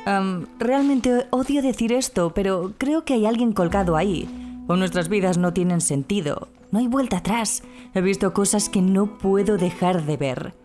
Um, 0.05 0.47
realmente 0.59 1.27
odio 1.29 1.61
decir 1.61 1.93
esto, 1.93 2.33
pero 2.35 2.73
creo 2.77 3.05
que 3.05 3.13
hay 3.13 3.25
alguien 3.25 3.53
colgado 3.53 3.95
ahí 3.95 4.42
o 4.67 4.75
nuestras 4.75 5.09
vidas 5.09 5.37
no 5.37 5.53
tienen 5.53 5.81
sentido. 5.81 6.49
No 6.71 6.79
hay 6.79 6.87
vuelta 6.87 7.17
atrás. 7.17 7.63
He 7.93 8.01
visto 8.01 8.33
cosas 8.33 8.69
que 8.69 8.81
no 8.81 9.17
puedo 9.17 9.57
dejar 9.57 10.05
de 10.05 10.17
ver. 10.17 10.55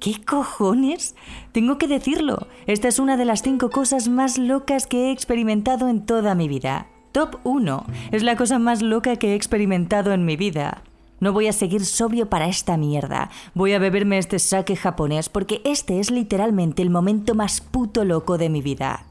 ¿Qué 0.00 0.24
cojones? 0.24 1.16
Tengo 1.52 1.78
que 1.78 1.88
decirlo. 1.88 2.46
Esta 2.66 2.88
es 2.88 2.98
una 2.98 3.16
de 3.16 3.24
las 3.24 3.42
cinco 3.42 3.70
cosas 3.70 4.08
más 4.08 4.38
locas 4.38 4.86
que 4.86 5.08
he 5.08 5.12
experimentado 5.12 5.88
en 5.88 6.06
toda 6.06 6.34
mi 6.34 6.46
vida. 6.46 6.86
Top 7.10 7.40
1. 7.42 7.86
Es 8.12 8.22
la 8.22 8.36
cosa 8.36 8.58
más 8.58 8.82
loca 8.82 9.16
que 9.16 9.32
he 9.32 9.34
experimentado 9.34 10.12
en 10.12 10.24
mi 10.24 10.36
vida. 10.36 10.82
No 11.20 11.32
voy 11.32 11.48
a 11.48 11.52
seguir 11.52 11.84
sobrio 11.84 12.28
para 12.28 12.46
esta 12.46 12.76
mierda. 12.76 13.30
Voy 13.54 13.72
a 13.72 13.80
beberme 13.80 14.18
este 14.18 14.38
sake 14.38 14.76
japonés 14.76 15.28
porque 15.28 15.60
este 15.64 15.98
es 15.98 16.12
literalmente 16.12 16.82
el 16.82 16.90
momento 16.90 17.34
más 17.34 17.60
puto 17.60 18.04
loco 18.04 18.38
de 18.38 18.48
mi 18.48 18.62
vida. 18.62 19.04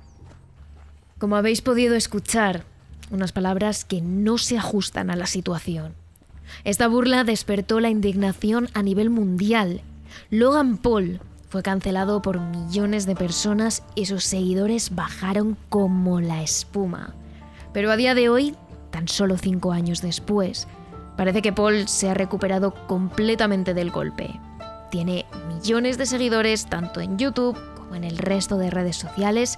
Como 1.20 1.36
habéis 1.36 1.62
podido 1.62 1.96
escuchar, 1.96 2.64
unas 3.12 3.32
palabras 3.32 3.86
que 3.86 4.02
no 4.02 4.38
se 4.38 4.58
ajustan 4.58 5.10
a 5.10 5.16
la 5.16 5.26
situación. 5.26 5.94
Esta 6.64 6.88
burla 6.88 7.24
despertó 7.24 7.80
la 7.80 7.90
indignación 7.90 8.70
a 8.74 8.82
nivel 8.82 9.10
mundial. 9.10 9.82
Logan 10.30 10.78
Paul 10.78 11.20
fue 11.50 11.64
cancelado 11.64 12.22
por 12.22 12.40
millones 12.40 13.06
de 13.06 13.16
personas 13.16 13.84
y 13.96 14.06
sus 14.06 14.24
seguidores 14.24 14.96
bajaron 14.96 15.58
como 15.70 16.20
la 16.20 16.44
espuma. 16.44 17.14
Pero 17.74 17.92
a 17.92 17.96
día 17.96 18.16
de 18.16 18.30
hoy, 18.30 18.56
tan 18.92 19.08
solo 19.08 19.38
cinco 19.38 19.72
años 19.72 20.02
después, 20.02 20.68
parece 21.16 21.42
que 21.42 21.54
Paul 21.54 21.88
se 21.88 22.10
ha 22.10 22.14
recuperado 22.14 22.74
completamente 22.88 23.74
del 23.74 23.92
golpe. 23.92 24.40
Tiene 24.92 25.26
millones 25.48 25.98
de 25.98 26.06
seguidores 26.06 26.66
tanto 26.66 27.02
en 27.02 27.18
YouTube 27.18 27.58
como 27.76 27.96
en 27.96 28.04
el 28.04 28.18
resto 28.18 28.58
de 28.58 28.70
redes 28.70 28.98
sociales. 28.98 29.58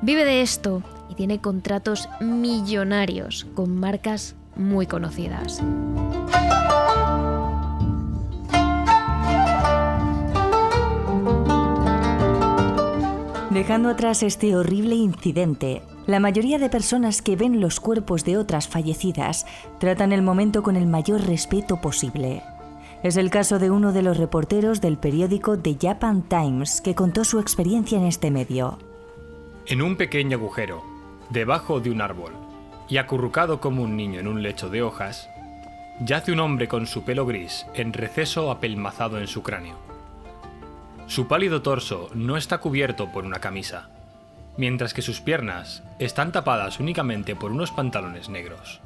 Vive 0.00 0.24
de 0.24 0.42
esto 0.42 0.82
y 1.10 1.14
tiene 1.14 1.40
contratos 1.40 2.08
millonarios 2.20 3.46
con 3.54 3.76
marcas 3.76 4.36
muy 4.54 4.86
conocidas. 4.86 5.60
Dejando 13.50 13.88
atrás 13.88 14.22
este 14.22 14.54
horrible 14.54 14.94
incidente, 14.94 15.82
la 16.06 16.20
mayoría 16.20 16.58
de 16.58 16.70
personas 16.70 17.22
que 17.22 17.34
ven 17.34 17.60
los 17.60 17.80
cuerpos 17.80 18.24
de 18.24 18.36
otras 18.36 18.68
fallecidas 18.68 19.46
tratan 19.80 20.12
el 20.12 20.22
momento 20.22 20.62
con 20.62 20.76
el 20.76 20.86
mayor 20.86 21.22
respeto 21.26 21.80
posible. 21.80 22.44
Es 23.02 23.16
el 23.16 23.30
caso 23.30 23.58
de 23.58 23.70
uno 23.70 23.92
de 23.92 24.02
los 24.02 24.16
reporteros 24.16 24.80
del 24.80 24.96
periódico 24.96 25.58
The 25.58 25.76
Japan 25.80 26.22
Times 26.22 26.80
que 26.80 26.94
contó 26.94 27.24
su 27.24 27.40
experiencia 27.40 27.98
en 27.98 28.06
este 28.06 28.30
medio. 28.30 28.78
En 29.70 29.82
un 29.82 29.96
pequeño 29.96 30.38
agujero, 30.38 30.82
debajo 31.28 31.78
de 31.78 31.90
un 31.90 32.00
árbol, 32.00 32.32
y 32.88 32.96
acurrucado 32.96 33.60
como 33.60 33.82
un 33.82 33.98
niño 33.98 34.18
en 34.18 34.26
un 34.26 34.42
lecho 34.42 34.70
de 34.70 34.80
hojas, 34.80 35.28
yace 36.00 36.32
un 36.32 36.40
hombre 36.40 36.68
con 36.68 36.86
su 36.86 37.04
pelo 37.04 37.26
gris 37.26 37.66
en 37.74 37.92
receso 37.92 38.50
apelmazado 38.50 39.18
en 39.18 39.26
su 39.26 39.42
cráneo. 39.42 39.76
Su 41.06 41.28
pálido 41.28 41.60
torso 41.60 42.08
no 42.14 42.38
está 42.38 42.56
cubierto 42.62 43.12
por 43.12 43.26
una 43.26 43.40
camisa, 43.40 43.90
mientras 44.56 44.94
que 44.94 45.02
sus 45.02 45.20
piernas 45.20 45.82
están 45.98 46.32
tapadas 46.32 46.80
únicamente 46.80 47.36
por 47.36 47.52
unos 47.52 47.70
pantalones 47.70 48.30
negros. 48.30 48.80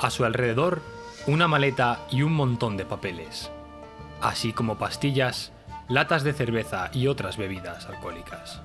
A 0.00 0.10
su 0.10 0.24
alrededor, 0.24 0.82
una 1.28 1.46
maleta 1.46 2.00
y 2.10 2.22
un 2.22 2.32
montón 2.32 2.76
de 2.76 2.84
papeles, 2.84 3.52
así 4.20 4.52
como 4.52 4.76
pastillas, 4.76 5.52
latas 5.86 6.24
de 6.24 6.32
cerveza 6.32 6.90
y 6.92 7.06
otras 7.06 7.36
bebidas 7.36 7.86
alcohólicas. 7.86 8.60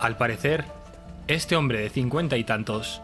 Al 0.00 0.16
parecer, 0.16 0.64
este 1.28 1.56
hombre 1.56 1.80
de 1.80 1.90
cincuenta 1.90 2.38
y 2.38 2.44
tantos 2.44 3.02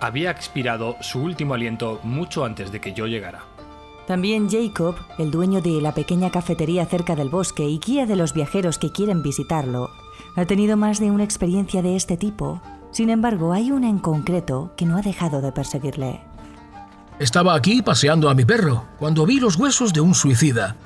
había 0.00 0.30
expirado 0.30 0.96
su 1.00 1.20
último 1.20 1.54
aliento 1.54 1.98
mucho 2.04 2.44
antes 2.44 2.70
de 2.70 2.80
que 2.80 2.92
yo 2.92 3.08
llegara. 3.08 3.40
También 4.06 4.48
Jacob, 4.48 4.94
el 5.18 5.32
dueño 5.32 5.60
de 5.60 5.80
la 5.82 5.92
pequeña 5.94 6.30
cafetería 6.30 6.86
cerca 6.86 7.16
del 7.16 7.28
bosque 7.28 7.68
y 7.68 7.80
guía 7.80 8.06
de 8.06 8.14
los 8.14 8.34
viajeros 8.34 8.78
que 8.78 8.92
quieren 8.92 9.22
visitarlo, 9.22 9.90
ha 10.36 10.46
tenido 10.46 10.76
más 10.76 11.00
de 11.00 11.10
una 11.10 11.24
experiencia 11.24 11.82
de 11.82 11.96
este 11.96 12.16
tipo. 12.16 12.62
Sin 12.92 13.10
embargo, 13.10 13.52
hay 13.52 13.72
una 13.72 13.88
en 13.88 13.98
concreto 13.98 14.72
que 14.76 14.86
no 14.86 14.96
ha 14.96 15.02
dejado 15.02 15.42
de 15.42 15.50
perseguirle. 15.50 16.20
Estaba 17.18 17.54
aquí 17.56 17.82
paseando 17.82 18.30
a 18.30 18.34
mi 18.34 18.44
perro 18.44 18.84
cuando 18.98 19.26
vi 19.26 19.40
los 19.40 19.56
huesos 19.56 19.92
de 19.92 20.00
un 20.00 20.14
suicida. 20.14 20.76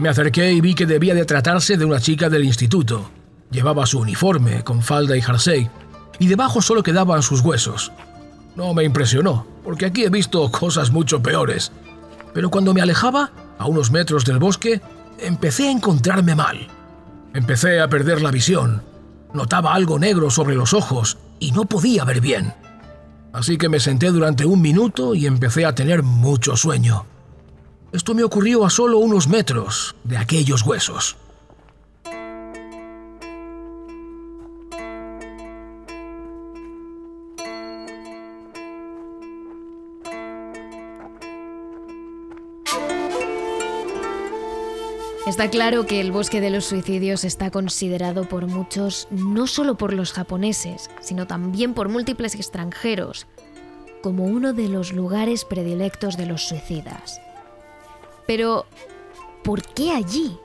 Me 0.00 0.08
acerqué 0.08 0.52
y 0.52 0.60
vi 0.60 0.74
que 0.74 0.84
debía 0.84 1.14
de 1.14 1.24
tratarse 1.24 1.76
de 1.76 1.84
una 1.84 2.00
chica 2.00 2.28
del 2.28 2.44
instituto. 2.44 3.08
Llevaba 3.54 3.86
su 3.86 4.00
uniforme 4.00 4.64
con 4.64 4.82
falda 4.82 5.16
y 5.16 5.22
jersey 5.22 5.70
y 6.18 6.26
debajo 6.26 6.60
solo 6.60 6.82
quedaban 6.82 7.22
sus 7.22 7.40
huesos. 7.40 7.92
No 8.56 8.74
me 8.74 8.82
impresionó, 8.82 9.46
porque 9.62 9.86
aquí 9.86 10.02
he 10.02 10.10
visto 10.10 10.50
cosas 10.50 10.90
mucho 10.90 11.22
peores. 11.22 11.70
Pero 12.32 12.50
cuando 12.50 12.74
me 12.74 12.82
alejaba, 12.82 13.30
a 13.56 13.66
unos 13.66 13.92
metros 13.92 14.24
del 14.24 14.40
bosque, 14.40 14.80
empecé 15.20 15.68
a 15.68 15.70
encontrarme 15.70 16.34
mal. 16.34 16.66
Empecé 17.32 17.80
a 17.80 17.88
perder 17.88 18.22
la 18.22 18.32
visión. 18.32 18.82
Notaba 19.32 19.72
algo 19.72 20.00
negro 20.00 20.30
sobre 20.30 20.56
los 20.56 20.74
ojos 20.74 21.16
y 21.38 21.52
no 21.52 21.66
podía 21.66 22.04
ver 22.04 22.20
bien. 22.20 22.54
Así 23.32 23.56
que 23.56 23.68
me 23.68 23.78
senté 23.78 24.10
durante 24.10 24.44
un 24.46 24.60
minuto 24.60 25.14
y 25.14 25.26
empecé 25.26 25.64
a 25.64 25.76
tener 25.76 26.02
mucho 26.02 26.56
sueño. 26.56 27.06
Esto 27.92 28.16
me 28.16 28.24
ocurrió 28.24 28.66
a 28.66 28.70
solo 28.70 28.98
unos 28.98 29.28
metros 29.28 29.94
de 30.02 30.16
aquellos 30.16 30.62
huesos. 30.62 31.16
Está 45.34 45.50
claro 45.50 45.84
que 45.84 46.00
el 46.00 46.12
bosque 46.12 46.40
de 46.40 46.48
los 46.48 46.64
suicidios 46.64 47.24
está 47.24 47.50
considerado 47.50 48.28
por 48.28 48.46
muchos, 48.46 49.08
no 49.10 49.48
solo 49.48 49.76
por 49.76 49.92
los 49.92 50.12
japoneses, 50.12 50.88
sino 51.00 51.26
también 51.26 51.74
por 51.74 51.88
múltiples 51.88 52.36
extranjeros, 52.36 53.26
como 54.00 54.26
uno 54.26 54.52
de 54.52 54.68
los 54.68 54.92
lugares 54.92 55.44
predilectos 55.44 56.16
de 56.16 56.26
los 56.26 56.46
suicidas. 56.46 57.20
Pero, 58.28 58.66
¿por 59.42 59.62
qué 59.62 59.90
allí? 59.90 60.38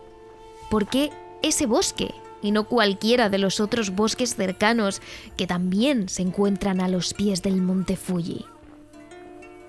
¿Por 0.71 0.87
qué 0.87 1.11
ese 1.43 1.67
bosque 1.67 2.15
y 2.41 2.49
no 2.49 2.63
cualquiera 2.63 3.29
de 3.29 3.37
los 3.37 3.59
otros 3.59 3.91
bosques 3.91 4.35
cercanos 4.35 5.03
que 5.37 5.45
también 5.45 6.09
se 6.09 6.23
encuentran 6.23 6.81
a 6.81 6.87
los 6.87 7.13
pies 7.13 7.43
del 7.43 7.61
monte 7.61 7.95
Fuji? 7.95 8.43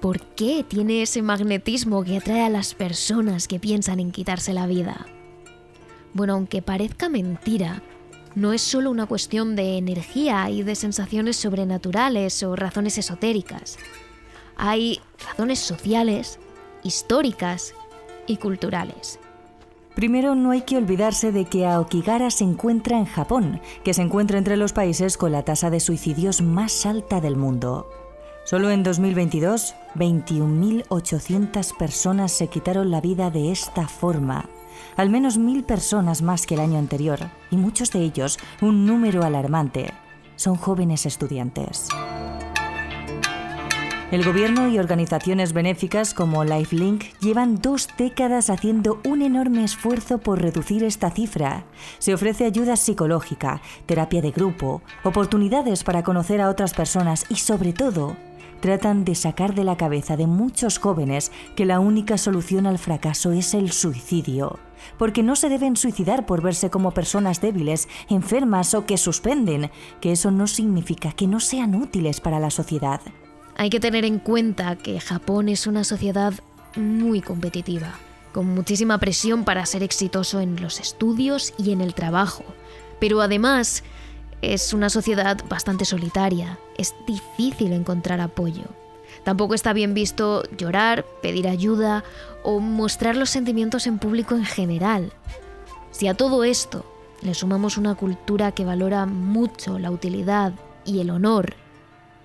¿Por 0.00 0.22
qué 0.22 0.64
tiene 0.66 1.02
ese 1.02 1.20
magnetismo 1.20 2.02
que 2.04 2.16
atrae 2.16 2.42
a 2.42 2.48
las 2.48 2.74
personas 2.74 3.46
que 3.46 3.60
piensan 3.60 4.00
en 4.00 4.12
quitarse 4.12 4.54
la 4.54 4.66
vida? 4.66 5.06
Bueno, 6.14 6.32
aunque 6.32 6.62
parezca 6.62 7.10
mentira, 7.10 7.82
no 8.34 8.54
es 8.54 8.62
solo 8.62 8.90
una 8.90 9.04
cuestión 9.04 9.56
de 9.56 9.76
energía 9.76 10.48
y 10.48 10.62
de 10.62 10.74
sensaciones 10.74 11.36
sobrenaturales 11.36 12.42
o 12.42 12.56
razones 12.56 12.96
esotéricas. 12.96 13.78
Hay 14.56 15.00
razones 15.26 15.58
sociales, 15.58 16.38
históricas 16.82 17.74
y 18.26 18.38
culturales. 18.38 19.18
Primero, 19.94 20.34
no 20.34 20.52
hay 20.52 20.62
que 20.62 20.78
olvidarse 20.78 21.30
de 21.30 21.44
que 21.44 21.66
Aokigara 21.66 22.30
se 22.30 22.44
encuentra 22.44 22.96
en 22.96 23.04
Japón, 23.04 23.60
que 23.84 23.92
se 23.92 24.00
encuentra 24.00 24.38
entre 24.38 24.56
los 24.56 24.72
países 24.72 25.18
con 25.18 25.32
la 25.32 25.44
tasa 25.44 25.68
de 25.68 25.80
suicidios 25.80 26.40
más 26.40 26.86
alta 26.86 27.20
del 27.20 27.36
mundo. 27.36 27.90
Solo 28.44 28.70
en 28.70 28.82
2022, 28.82 29.74
21.800 29.94 31.76
personas 31.76 32.32
se 32.32 32.48
quitaron 32.48 32.90
la 32.90 33.00
vida 33.00 33.30
de 33.30 33.50
esta 33.50 33.88
forma, 33.88 34.48
al 34.96 35.10
menos 35.10 35.38
mil 35.38 35.64
personas 35.64 36.22
más 36.22 36.46
que 36.46 36.54
el 36.54 36.60
año 36.60 36.78
anterior, 36.78 37.18
y 37.50 37.56
muchos 37.56 37.90
de 37.90 38.00
ellos, 38.00 38.38
un 38.60 38.86
número 38.86 39.24
alarmante, 39.24 39.92
son 40.36 40.56
jóvenes 40.56 41.06
estudiantes. 41.06 41.88
El 44.10 44.24
gobierno 44.24 44.66
y 44.68 44.76
organizaciones 44.80 45.52
benéficas 45.52 46.14
como 46.14 46.42
LifeLink 46.42 47.04
llevan 47.20 47.60
dos 47.60 47.88
décadas 47.96 48.50
haciendo 48.50 49.00
un 49.06 49.22
enorme 49.22 49.62
esfuerzo 49.62 50.18
por 50.18 50.42
reducir 50.42 50.82
esta 50.82 51.12
cifra. 51.12 51.64
Se 52.00 52.12
ofrece 52.12 52.44
ayuda 52.44 52.74
psicológica, 52.74 53.62
terapia 53.86 54.20
de 54.20 54.32
grupo, 54.32 54.82
oportunidades 55.04 55.84
para 55.84 56.02
conocer 56.02 56.40
a 56.40 56.48
otras 56.48 56.74
personas 56.74 57.24
y 57.28 57.36
sobre 57.36 57.72
todo 57.72 58.16
tratan 58.60 59.04
de 59.04 59.14
sacar 59.14 59.54
de 59.54 59.64
la 59.64 59.76
cabeza 59.76 60.16
de 60.16 60.26
muchos 60.26 60.78
jóvenes 60.78 61.32
que 61.56 61.64
la 61.64 61.80
única 61.80 62.18
solución 62.18 62.66
al 62.66 62.78
fracaso 62.78 63.32
es 63.32 63.54
el 63.54 63.72
suicidio, 63.72 64.58
porque 64.98 65.22
no 65.22 65.36
se 65.36 65.48
deben 65.48 65.76
suicidar 65.76 66.26
por 66.26 66.42
verse 66.42 66.70
como 66.70 66.92
personas 66.92 67.40
débiles, 67.40 67.88
enfermas 68.08 68.74
o 68.74 68.86
que 68.86 68.98
suspenden, 68.98 69.70
que 70.00 70.12
eso 70.12 70.30
no 70.30 70.46
significa 70.46 71.12
que 71.12 71.26
no 71.26 71.40
sean 71.40 71.74
útiles 71.74 72.20
para 72.20 72.40
la 72.40 72.50
sociedad. 72.50 73.00
Hay 73.56 73.70
que 73.70 73.80
tener 73.80 74.04
en 74.04 74.18
cuenta 74.18 74.76
que 74.76 75.00
Japón 75.00 75.48
es 75.48 75.66
una 75.66 75.84
sociedad 75.84 76.34
muy 76.76 77.20
competitiva, 77.20 77.94
con 78.32 78.46
muchísima 78.46 78.98
presión 78.98 79.44
para 79.44 79.66
ser 79.66 79.82
exitoso 79.82 80.40
en 80.40 80.60
los 80.62 80.80
estudios 80.80 81.52
y 81.58 81.72
en 81.72 81.80
el 81.80 81.94
trabajo, 81.94 82.44
pero 83.00 83.20
además 83.20 83.82
es 84.42 84.72
una 84.72 84.90
sociedad 84.90 85.38
bastante 85.48 85.84
solitaria, 85.84 86.58
es 86.76 86.94
difícil 87.06 87.72
encontrar 87.72 88.20
apoyo. 88.20 88.64
Tampoco 89.24 89.54
está 89.54 89.72
bien 89.72 89.92
visto 89.92 90.44
llorar, 90.56 91.04
pedir 91.22 91.46
ayuda 91.48 92.04
o 92.42 92.60
mostrar 92.60 93.16
los 93.16 93.30
sentimientos 93.30 93.86
en 93.86 93.98
público 93.98 94.34
en 94.34 94.44
general. 94.44 95.12
Si 95.90 96.08
a 96.08 96.14
todo 96.14 96.44
esto 96.44 96.86
le 97.20 97.34
sumamos 97.34 97.76
una 97.76 97.94
cultura 97.94 98.52
que 98.52 98.64
valora 98.64 99.04
mucho 99.06 99.78
la 99.78 99.90
utilidad 99.90 100.54
y 100.86 101.00
el 101.00 101.10
honor, 101.10 101.54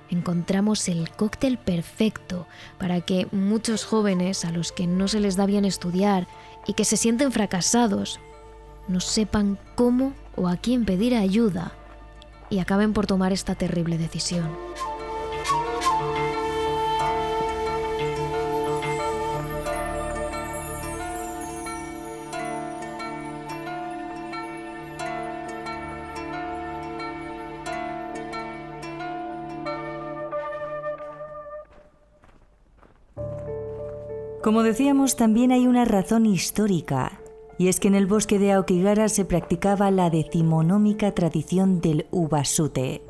encontramos 0.09 0.87
el 0.87 1.09
cóctel 1.09 1.57
perfecto 1.57 2.47
para 2.77 3.01
que 3.01 3.27
muchos 3.31 3.83
jóvenes 3.83 4.45
a 4.45 4.51
los 4.51 4.71
que 4.71 4.87
no 4.87 5.07
se 5.07 5.19
les 5.19 5.35
da 5.35 5.45
bien 5.45 5.65
estudiar 5.65 6.27
y 6.65 6.73
que 6.73 6.85
se 6.85 6.95
sienten 6.95 7.31
fracasados 7.31 8.19
no 8.87 8.99
sepan 8.99 9.57
cómo 9.73 10.13
o 10.35 10.47
a 10.47 10.57
quién 10.57 10.85
pedir 10.85 11.15
ayuda 11.15 11.73
y 12.49 12.59
acaben 12.59 12.93
por 12.93 13.07
tomar 13.07 13.33
esta 13.33 13.55
terrible 13.55 13.97
decisión. 13.97 14.49
Como 34.41 34.61
decíamos, 34.61 35.15
también 35.15 35.51
hay 35.51 35.65
una 35.65 35.85
razón 35.85 36.27
histórica 36.27 37.19
y 37.57 37.67
es 37.67 37.79
que 37.79 37.87
en 37.87 37.95
el 37.95 38.07
bosque 38.07 38.39
de 38.39 38.53
Aokigara 38.53 39.09
se 39.09 39.25
practicaba 39.25 39.91
la 39.91 40.09
decimonómica 40.09 41.11
tradición 41.13 41.81
del 41.81 42.07
ubasute. 42.11 43.01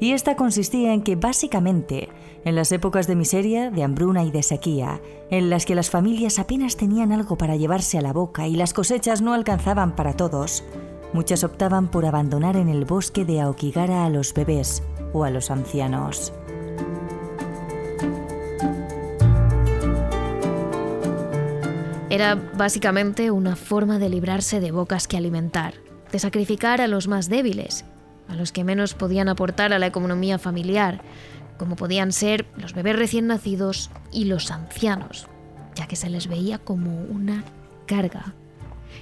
Y 0.00 0.12
esta 0.12 0.36
consistía 0.36 0.92
en 0.92 1.02
que 1.02 1.16
básicamente, 1.16 2.08
en 2.44 2.54
las 2.54 2.72
épocas 2.72 3.06
de 3.06 3.16
miseria, 3.16 3.70
de 3.70 3.82
hambruna 3.82 4.24
y 4.24 4.30
de 4.30 4.42
sequía, 4.42 5.00
en 5.30 5.50
las 5.50 5.66
que 5.66 5.74
las 5.74 5.90
familias 5.90 6.38
apenas 6.38 6.76
tenían 6.76 7.12
algo 7.12 7.36
para 7.36 7.56
llevarse 7.56 7.98
a 7.98 8.02
la 8.02 8.12
boca 8.12 8.46
y 8.46 8.54
las 8.54 8.74
cosechas 8.74 9.22
no 9.22 9.34
alcanzaban 9.34 9.96
para 9.96 10.14
todos, 10.14 10.64
muchas 11.12 11.44
optaban 11.44 11.90
por 11.90 12.06
abandonar 12.06 12.56
en 12.56 12.68
el 12.68 12.84
bosque 12.84 13.24
de 13.24 13.40
Aokigara 13.40 14.04
a 14.04 14.10
los 14.10 14.34
bebés 14.34 14.82
o 15.12 15.24
a 15.24 15.30
los 15.30 15.50
ancianos. 15.50 16.32
Era 22.12 22.34
básicamente 22.34 23.30
una 23.30 23.56
forma 23.56 23.98
de 23.98 24.10
librarse 24.10 24.60
de 24.60 24.70
bocas 24.70 25.08
que 25.08 25.16
alimentar, 25.16 25.72
de 26.12 26.18
sacrificar 26.18 26.82
a 26.82 26.86
los 26.86 27.08
más 27.08 27.30
débiles, 27.30 27.86
a 28.28 28.36
los 28.36 28.52
que 28.52 28.64
menos 28.64 28.92
podían 28.92 29.30
aportar 29.30 29.72
a 29.72 29.78
la 29.78 29.86
economía 29.86 30.38
familiar, 30.38 31.00
como 31.56 31.74
podían 31.74 32.12
ser 32.12 32.44
los 32.58 32.74
bebés 32.74 32.96
recién 32.96 33.28
nacidos 33.28 33.88
y 34.12 34.26
los 34.26 34.50
ancianos, 34.50 35.26
ya 35.74 35.86
que 35.86 35.96
se 35.96 36.10
les 36.10 36.26
veía 36.26 36.58
como 36.58 37.02
una 37.04 37.44
carga. 37.86 38.34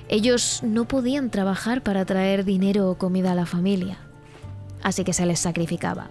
Ellos 0.08 0.60
no 0.62 0.86
podían 0.86 1.30
trabajar 1.30 1.82
para 1.82 2.04
traer 2.04 2.44
dinero 2.44 2.88
o 2.88 2.96
comida 2.96 3.32
a 3.32 3.34
la 3.34 3.44
familia, 3.44 3.98
así 4.84 5.02
que 5.02 5.14
se 5.14 5.26
les 5.26 5.40
sacrificaba. 5.40 6.10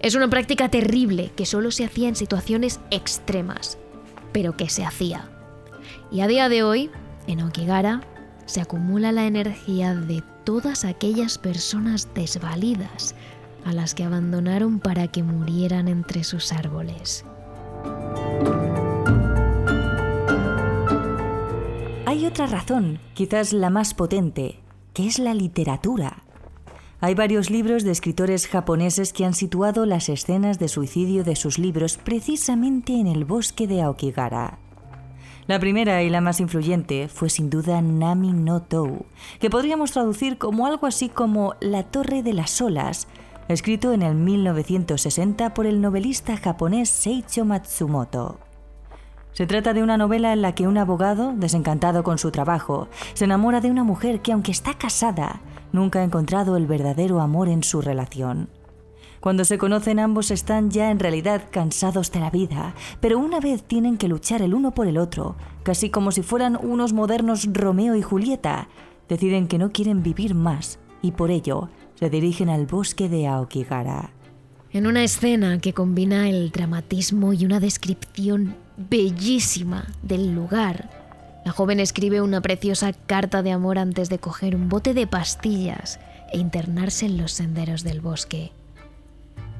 Es 0.00 0.14
una 0.14 0.30
práctica 0.30 0.70
terrible 0.70 1.32
que 1.36 1.44
solo 1.44 1.70
se 1.70 1.84
hacía 1.84 2.08
en 2.08 2.16
situaciones 2.16 2.80
extremas, 2.90 3.76
pero 4.32 4.56
que 4.56 4.70
se 4.70 4.86
hacía. 4.86 5.28
Y 6.12 6.20
a 6.20 6.26
día 6.26 6.50
de 6.50 6.62
hoy, 6.62 6.90
en 7.26 7.40
Okigara, 7.40 8.02
se 8.44 8.60
acumula 8.60 9.12
la 9.12 9.26
energía 9.26 9.94
de 9.94 10.22
todas 10.44 10.84
aquellas 10.84 11.38
personas 11.38 12.08
desvalidas 12.14 13.14
a 13.64 13.72
las 13.72 13.94
que 13.94 14.04
abandonaron 14.04 14.78
para 14.78 15.08
que 15.08 15.22
murieran 15.22 15.88
entre 15.88 16.22
sus 16.22 16.52
árboles. 16.52 17.24
Hay 22.04 22.26
otra 22.26 22.46
razón, 22.46 22.98
quizás 23.14 23.54
la 23.54 23.70
más 23.70 23.94
potente, 23.94 24.60
que 24.92 25.06
es 25.06 25.18
la 25.18 25.32
literatura. 25.32 26.24
Hay 27.00 27.14
varios 27.14 27.48
libros 27.48 27.84
de 27.84 27.90
escritores 27.90 28.48
japoneses 28.48 29.14
que 29.14 29.24
han 29.24 29.32
situado 29.32 29.86
las 29.86 30.10
escenas 30.10 30.58
de 30.58 30.68
suicidio 30.68 31.24
de 31.24 31.36
sus 31.36 31.58
libros 31.58 31.96
precisamente 31.96 33.00
en 33.00 33.06
el 33.06 33.24
bosque 33.24 33.66
de 33.66 33.80
Aokigara. 33.80 34.61
La 35.48 35.58
primera 35.58 36.02
y 36.04 36.08
la 36.08 36.20
más 36.20 36.38
influyente 36.38 37.08
fue 37.08 37.28
sin 37.28 37.50
duda 37.50 37.82
Nami 37.82 38.32
no 38.32 38.62
Tou, 38.62 39.06
que 39.40 39.50
podríamos 39.50 39.90
traducir 39.90 40.38
como 40.38 40.66
algo 40.66 40.86
así 40.86 41.08
como 41.08 41.56
La 41.60 41.82
Torre 41.82 42.22
de 42.22 42.32
las 42.32 42.60
Olas, 42.60 43.08
escrito 43.48 43.92
en 43.92 44.02
el 44.02 44.14
1960 44.14 45.52
por 45.52 45.66
el 45.66 45.80
novelista 45.80 46.36
japonés 46.36 46.90
Seicho 46.90 47.44
Matsumoto. 47.44 48.38
Se 49.32 49.46
trata 49.46 49.72
de 49.72 49.82
una 49.82 49.96
novela 49.96 50.32
en 50.32 50.42
la 50.42 50.54
que 50.54 50.68
un 50.68 50.78
abogado, 50.78 51.32
desencantado 51.34 52.04
con 52.04 52.18
su 52.18 52.30
trabajo, 52.30 52.88
se 53.14 53.24
enamora 53.24 53.60
de 53.60 53.70
una 53.70 53.82
mujer 53.82 54.20
que, 54.20 54.30
aunque 54.30 54.52
está 54.52 54.74
casada, 54.74 55.40
nunca 55.72 56.00
ha 56.00 56.04
encontrado 56.04 56.56
el 56.56 56.66
verdadero 56.66 57.20
amor 57.20 57.48
en 57.48 57.64
su 57.64 57.80
relación. 57.80 58.48
Cuando 59.22 59.44
se 59.44 59.56
conocen 59.56 60.00
ambos 60.00 60.32
están 60.32 60.72
ya 60.72 60.90
en 60.90 60.98
realidad 60.98 61.44
cansados 61.52 62.10
de 62.10 62.18
la 62.18 62.28
vida, 62.28 62.74
pero 62.98 63.20
una 63.20 63.38
vez 63.38 63.62
tienen 63.62 63.96
que 63.96 64.08
luchar 64.08 64.42
el 64.42 64.52
uno 64.52 64.72
por 64.72 64.88
el 64.88 64.98
otro, 64.98 65.36
casi 65.62 65.90
como 65.90 66.10
si 66.10 66.22
fueran 66.22 66.58
unos 66.60 66.92
modernos 66.92 67.46
Romeo 67.52 67.94
y 67.94 68.02
Julieta, 68.02 68.66
deciden 69.08 69.46
que 69.46 69.58
no 69.58 69.70
quieren 69.70 70.02
vivir 70.02 70.34
más 70.34 70.80
y 71.02 71.12
por 71.12 71.30
ello 71.30 71.70
se 71.94 72.10
dirigen 72.10 72.48
al 72.48 72.66
bosque 72.66 73.08
de 73.08 73.28
Aokigara. 73.28 74.10
En 74.72 74.88
una 74.88 75.04
escena 75.04 75.60
que 75.60 75.72
combina 75.72 76.28
el 76.28 76.50
dramatismo 76.50 77.32
y 77.32 77.44
una 77.44 77.60
descripción 77.60 78.56
bellísima 78.76 79.86
del 80.02 80.34
lugar, 80.34 80.90
la 81.44 81.52
joven 81.52 81.78
escribe 81.78 82.22
una 82.22 82.40
preciosa 82.40 82.92
carta 82.92 83.44
de 83.44 83.52
amor 83.52 83.78
antes 83.78 84.08
de 84.08 84.18
coger 84.18 84.56
un 84.56 84.68
bote 84.68 84.94
de 84.94 85.06
pastillas 85.06 86.00
e 86.32 86.38
internarse 86.38 87.06
en 87.06 87.18
los 87.18 87.30
senderos 87.30 87.84
del 87.84 88.00
bosque. 88.00 88.50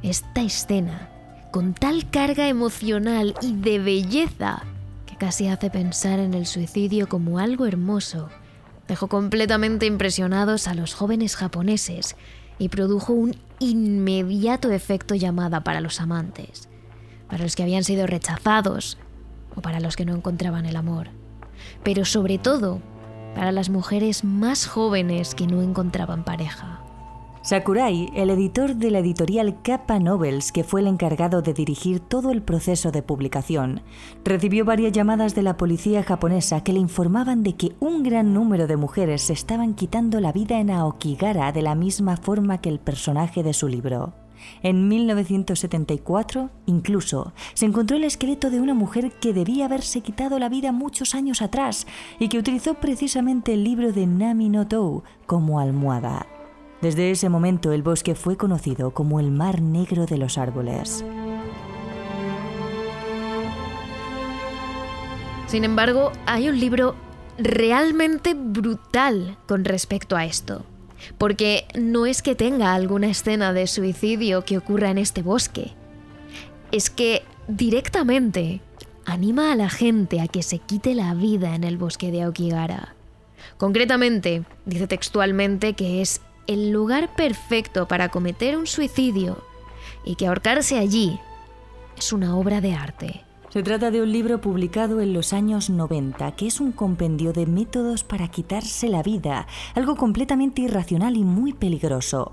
Esta 0.03 0.43
escena, 0.43 1.09
con 1.53 1.75
tal 1.75 2.11
carga 2.11 2.49
emocional 2.49 3.35
y 3.41 3.53
de 3.53 3.79
belleza, 3.79 4.65
que 5.07 5.17
casi 5.17 5.47
hace 5.47 5.71
pensar 5.71 6.19
en 6.19 6.35
el 6.35 6.47
suicidio 6.47 7.09
como 7.09 7.39
algo 7.39 7.67
hermoso, 7.67 8.29
dejó 8.89 9.07
completamente 9.07 9.87
impresionados 9.87 10.67
a 10.67 10.75
los 10.75 10.95
jóvenes 10.95 11.37
japoneses 11.37 12.17
y 12.59 12.69
produjo 12.69 13.13
un 13.13 13.37
inmediato 13.61 14.73
efecto 14.73 15.15
llamada 15.15 15.63
para 15.63 15.81
los 15.81 16.01
amantes, 16.01 16.69
para 17.29 17.45
los 17.45 17.55
que 17.55 17.63
habían 17.63 17.85
sido 17.85 18.09
rechazados 18.09 18.99
o 19.55 19.61
para 19.61 19.79
los 19.79 19.95
que 19.95 20.05
no 20.05 20.17
encontraban 20.17 20.67
el 20.67 20.75
amor, 20.75 21.11
pero 21.85 22.05
sobre 22.05 22.39
todo 22.39 22.81
para 23.37 23.53
las 23.53 23.71
mujeres 23.71 24.25
más 24.25 24.67
jóvenes 24.67 25.37
que 25.37 25.47
no 25.47 25.63
encontraban 25.63 26.25
pareja. 26.25 26.83
Sakurai, 27.45 28.09
el 28.15 28.31
editor 28.31 28.77
de 28.77 28.93
la 28.93 29.01
editorial 29.01 29.63
Kappa 29.63 29.99
Novels, 29.99 30.53
que 30.53 30.63
fue 30.63 30.81
el 30.81 30.87
encargado 30.87 31.43
de 31.43 31.53
dirigir 31.53 31.99
todo 31.99 32.31
el 32.31 32.41
proceso 32.41 32.93
de 32.93 33.03
publicación, 33.03 33.83
recibió 34.25 34.65
varias 34.65 34.93
llamadas 34.93 35.35
de 35.35 35.43
la 35.43 35.57
policía 35.57 36.05
japonesa 36.05 36.63
que 36.63 36.73
le 36.73 36.79
informaban 36.79 37.43
de 37.43 37.57
que 37.57 37.73
un 37.81 38.05
gran 38.05 38.33
número 38.33 38.69
de 38.69 38.77
mujeres 38.77 39.23
se 39.23 39.33
estaban 39.33 39.75
quitando 39.75 40.21
la 40.21 40.31
vida 40.31 40.61
en 40.61 40.71
Aokigara 40.71 41.51
de 41.51 41.63
la 41.63 41.75
misma 41.75 42.17
forma 42.17 42.61
que 42.61 42.69
el 42.69 42.79
personaje 42.79 43.43
de 43.43 43.55
su 43.55 43.67
libro. 43.67 44.13
En 44.63 44.87
1974, 44.87 46.49
incluso, 46.67 47.33
se 47.55 47.67
encontró 47.67 47.97
el 47.97 48.05
esqueleto 48.05 48.51
de 48.51 48.61
una 48.61 48.75
mujer 48.75 49.11
que 49.21 49.33
debía 49.33 49.65
haberse 49.65 50.01
quitado 50.01 50.39
la 50.39 50.49
vida 50.49 50.71
muchos 50.71 51.17
años 51.17 51.43
atrás 51.43 51.89
y 52.21 52.29
que 52.29 52.39
utilizó 52.39 52.75
precisamente 52.75 53.55
el 53.55 53.65
libro 53.65 53.93
de 53.93 54.07
Nami 54.07 54.49
no 54.49 54.69
Tou 54.69 55.03
como 55.27 55.59
almohada. 55.59 56.32
Desde 56.83 57.13
ese 57.13 57.29
momento 57.29 57.71
el 57.73 57.85
bosque 57.85 58.17
fue 58.17 58.37
conocido 58.37 58.91
como 58.91 59.21
el 59.21 59.31
Mar 59.31 59.63
Negro 59.63 60.05
de 60.05 60.19
los 60.19 60.37
Árboles. 60.37 61.05
Sin 65.47 65.63
embargo, 65.63 66.11
hay 66.27 66.49
un 66.49 66.59
libro 66.59 66.97
realmente 67.39 68.35
brutal 68.35 69.39
con 69.47 69.65
respecto 69.65 70.17
a 70.17 70.25
esto. 70.25 70.65
Porque 71.19 71.69
no 71.79 72.05
es 72.05 72.21
que 72.21 72.35
tenga 72.35 72.75
alguna 72.75 73.09
escena 73.09 73.53
de 73.53 73.69
suicidio 73.69 74.45
que 74.45 74.59
ocurra 74.59 74.91
en 74.91 74.99
este 74.99 75.23
bosque. 75.23 75.71
Es 76.73 76.91
que 76.91 77.23
directamente 77.47 78.61
anima 79.05 79.53
a 79.53 79.57
la 79.57 79.71
gente 79.71 80.21
a 80.21 80.27
que 80.27 80.43
se 80.43 80.59
quite 80.59 80.97
la 80.97 81.15
vida 81.15 81.55
en 81.55 81.63
el 81.63 81.79
bosque 81.79 82.11
de 82.11 82.23
Aokigara. 82.23 82.97
Concretamente, 83.57 84.43
dice 84.65 84.89
textualmente 84.89 85.75
que 85.75 86.03
es 86.03 86.21
el 86.47 86.71
lugar 86.71 87.15
perfecto 87.15 87.87
para 87.87 88.09
cometer 88.09 88.57
un 88.57 88.67
suicidio 88.67 89.43
y 90.05 90.17
que 90.17 90.27
ahorcarse 90.27 90.79
allí 90.79 91.19
es 91.97 92.13
una 92.13 92.37
obra 92.37 92.61
de 92.61 92.75
arte. 92.75 93.25
Se 93.51 93.63
trata 93.63 93.91
de 93.91 94.01
un 94.01 94.11
libro 94.11 94.41
publicado 94.41 95.03
en 95.03 95.13
los 95.13 95.35
años 95.35 95.69
90, 95.69 96.33
que 96.33 96.47
es 96.47 96.59
un 96.59 96.73
compendio 96.73 97.35
de 97.35 97.45
métodos 97.45 98.03
para 98.03 98.29
quitarse 98.29 98.89
la 98.89 99.03
vida, 99.03 99.47
algo 99.75 99.95
completamente 99.95 100.63
irracional 100.63 101.17
y 101.17 101.25
muy 101.25 101.53
peligroso. 101.53 102.33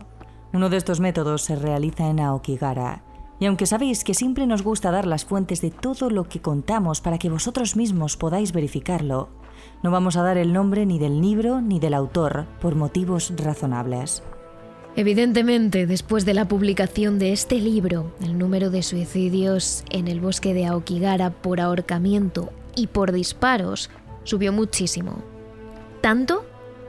Uno 0.54 0.70
de 0.70 0.78
estos 0.78 1.02
métodos 1.02 1.42
se 1.42 1.58
realiza 1.58 2.08
en 2.08 2.22
Aokigara. 2.22 3.04
Y 3.40 3.46
aunque 3.46 3.66
sabéis 3.66 4.04
que 4.04 4.14
siempre 4.14 4.46
nos 4.48 4.64
gusta 4.64 4.92
dar 4.92 5.08
las 5.08 5.26
fuentes 5.26 5.62
de 5.62 5.72
todo 5.72 6.10
lo 6.10 6.28
que 6.28 6.42
contamos 6.42 7.00
para 7.00 7.18
que 7.18 7.30
vosotros 7.30 7.76
mismos 7.76 8.18
podáis 8.18 8.52
verificarlo, 8.52 9.30
no 9.82 9.92
vamos 9.92 10.18
a 10.18 10.24
dar 10.24 10.38
el 10.38 10.52
nombre 10.52 10.86
ni 10.86 11.00
del 11.00 11.22
libro 11.22 11.62
ni 11.62 11.80
del 11.80 11.94
autor 11.94 12.46
por 12.60 12.76
motivos 12.76 13.34
razonables. 13.38 14.24
Evidentemente, 14.96 15.86
después 15.86 16.26
de 16.26 16.34
la 16.34 16.48
publicación 16.48 17.20
de 17.20 17.32
este 17.32 17.60
libro, 17.60 18.12
el 18.22 18.38
número 18.38 18.70
de 18.70 18.84
suicidios 18.84 19.84
en 19.90 20.08
el 20.08 20.20
bosque 20.20 20.54
de 20.54 20.66
Aokigara 20.66 21.30
por 21.30 21.62
ahorcamiento 21.62 22.50
y 22.76 22.88
por 22.88 23.14
disparos 23.14 23.90
subió 24.24 24.52
muchísimo. 24.52 25.24
Tanto 26.02 26.44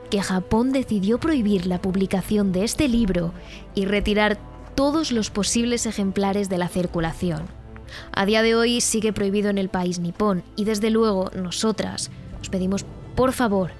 que 0.09 0.21
Japón 0.21 0.73
decidió 0.73 1.19
prohibir 1.19 1.67
la 1.67 1.81
publicación 1.81 2.51
de 2.51 2.65
este 2.65 2.89
libro 2.89 3.31
y 3.75 3.85
retirar 3.85 4.50
todos 4.75 5.11
los 5.11 5.29
posibles 5.29 5.85
ejemplares 5.85 6.49
de 6.49 6.57
la 6.57 6.67
circulación. 6.67 7.47
A 8.11 8.25
día 8.25 8.41
de 8.41 8.55
hoy 8.55 8.81
sigue 8.81 9.13
prohibido 9.13 9.49
en 9.49 9.57
el 9.57 9.69
país 9.69 9.99
nipón 9.99 10.43
y 10.55 10.65
desde 10.65 10.89
luego 10.89 11.29
nosotras 11.35 12.09
os 12.41 12.49
pedimos 12.49 12.85
por 13.15 13.33
favor 13.33 13.71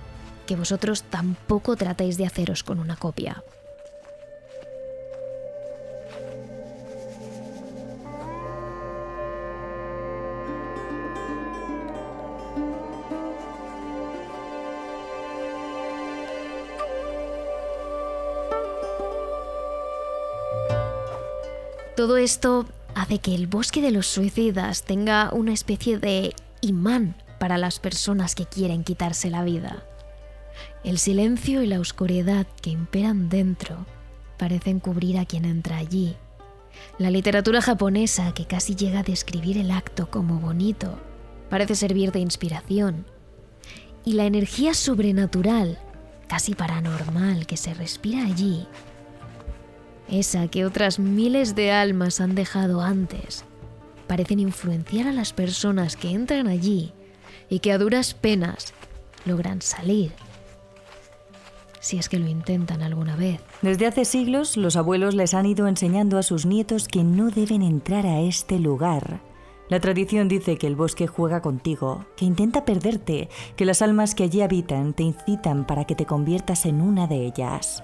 que 0.45 0.55
vosotros 0.55 1.03
tampoco 1.03 1.75
tratéis 1.75 2.17
de 2.17 2.25
haceros 2.25 2.63
con 2.63 2.79
una 2.79 2.95
copia. 2.95 3.43
Todo 22.01 22.17
esto 22.17 22.65
hace 22.95 23.19
que 23.19 23.35
el 23.35 23.45
bosque 23.45 23.79
de 23.79 23.91
los 23.91 24.07
suicidas 24.07 24.81
tenga 24.85 25.29
una 25.33 25.53
especie 25.53 25.99
de 25.99 26.33
imán 26.59 27.13
para 27.39 27.59
las 27.59 27.77
personas 27.77 28.33
que 28.33 28.47
quieren 28.47 28.83
quitarse 28.83 29.29
la 29.29 29.43
vida. 29.43 29.83
El 30.83 30.97
silencio 30.97 31.61
y 31.61 31.67
la 31.67 31.79
oscuridad 31.79 32.47
que 32.59 32.71
imperan 32.71 33.29
dentro 33.29 33.85
parecen 34.39 34.79
cubrir 34.79 35.19
a 35.19 35.25
quien 35.25 35.45
entra 35.45 35.77
allí. 35.77 36.15
La 36.97 37.11
literatura 37.11 37.61
japonesa, 37.61 38.33
que 38.33 38.47
casi 38.47 38.75
llega 38.75 39.01
a 39.01 39.03
describir 39.03 39.59
el 39.59 39.69
acto 39.69 40.09
como 40.09 40.39
bonito, 40.39 40.97
parece 41.51 41.75
servir 41.75 42.11
de 42.11 42.21
inspiración. 42.21 43.05
Y 44.05 44.13
la 44.13 44.25
energía 44.25 44.73
sobrenatural, 44.73 45.77
casi 46.27 46.55
paranormal, 46.55 47.45
que 47.45 47.57
se 47.57 47.75
respira 47.75 48.25
allí, 48.25 48.65
esa 50.11 50.47
que 50.49 50.65
otras 50.65 50.99
miles 50.99 51.55
de 51.55 51.71
almas 51.71 52.21
han 52.21 52.35
dejado 52.35 52.81
antes, 52.81 53.45
parecen 54.07 54.39
influenciar 54.39 55.07
a 55.07 55.13
las 55.13 55.33
personas 55.33 55.95
que 55.95 56.11
entran 56.11 56.47
allí 56.47 56.91
y 57.49 57.59
que 57.59 57.71
a 57.71 57.77
duras 57.77 58.13
penas 58.13 58.73
logran 59.25 59.61
salir. 59.61 60.11
Si 61.79 61.97
es 61.97 62.09
que 62.09 62.19
lo 62.19 62.27
intentan 62.27 62.83
alguna 62.83 63.15
vez. 63.15 63.41
Desde 63.61 63.87
hace 63.87 64.05
siglos, 64.05 64.55
los 64.57 64.75
abuelos 64.75 65.15
les 65.15 65.33
han 65.33 65.47
ido 65.47 65.67
enseñando 65.67 66.19
a 66.19 66.23
sus 66.23 66.45
nietos 66.45 66.87
que 66.87 67.03
no 67.03 67.31
deben 67.31 67.63
entrar 67.63 68.05
a 68.05 68.19
este 68.19 68.59
lugar. 68.59 69.21
La 69.69 69.79
tradición 69.79 70.27
dice 70.27 70.57
que 70.57 70.67
el 70.67 70.75
bosque 70.75 71.07
juega 71.07 71.41
contigo, 71.41 72.05
que 72.17 72.25
intenta 72.25 72.65
perderte, 72.65 73.29
que 73.55 73.65
las 73.65 73.81
almas 73.81 74.13
que 74.13 74.23
allí 74.23 74.41
habitan 74.41 74.93
te 74.93 75.03
incitan 75.03 75.65
para 75.65 75.85
que 75.85 75.95
te 75.95 76.05
conviertas 76.05 76.65
en 76.65 76.81
una 76.81 77.07
de 77.07 77.25
ellas. 77.25 77.81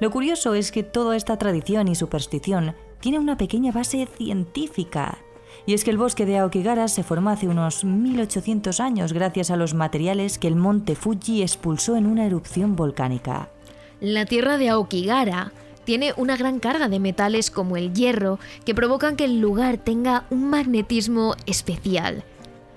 Lo 0.00 0.10
curioso 0.10 0.54
es 0.54 0.70
que 0.70 0.82
toda 0.82 1.16
esta 1.16 1.38
tradición 1.38 1.88
y 1.88 1.94
superstición 1.94 2.74
tiene 3.00 3.18
una 3.18 3.36
pequeña 3.36 3.72
base 3.72 4.06
científica. 4.16 5.18
Y 5.66 5.74
es 5.74 5.84
que 5.84 5.90
el 5.90 5.98
bosque 5.98 6.24
de 6.24 6.38
Aokigara 6.38 6.88
se 6.88 7.02
formó 7.02 7.30
hace 7.30 7.48
unos 7.48 7.84
1800 7.84 8.80
años 8.80 9.12
gracias 9.12 9.50
a 9.50 9.56
los 9.56 9.74
materiales 9.74 10.38
que 10.38 10.46
el 10.46 10.56
monte 10.56 10.94
Fuji 10.94 11.42
expulsó 11.42 11.96
en 11.96 12.06
una 12.06 12.26
erupción 12.26 12.76
volcánica. 12.76 13.50
La 14.00 14.24
tierra 14.24 14.56
de 14.56 14.68
Aokigara 14.68 15.52
tiene 15.84 16.12
una 16.16 16.36
gran 16.36 16.60
carga 16.60 16.88
de 16.88 17.00
metales 17.00 17.50
como 17.50 17.76
el 17.76 17.92
hierro 17.92 18.38
que 18.64 18.74
provocan 18.74 19.16
que 19.16 19.24
el 19.24 19.40
lugar 19.40 19.78
tenga 19.78 20.26
un 20.30 20.48
magnetismo 20.48 21.34
especial. 21.46 22.24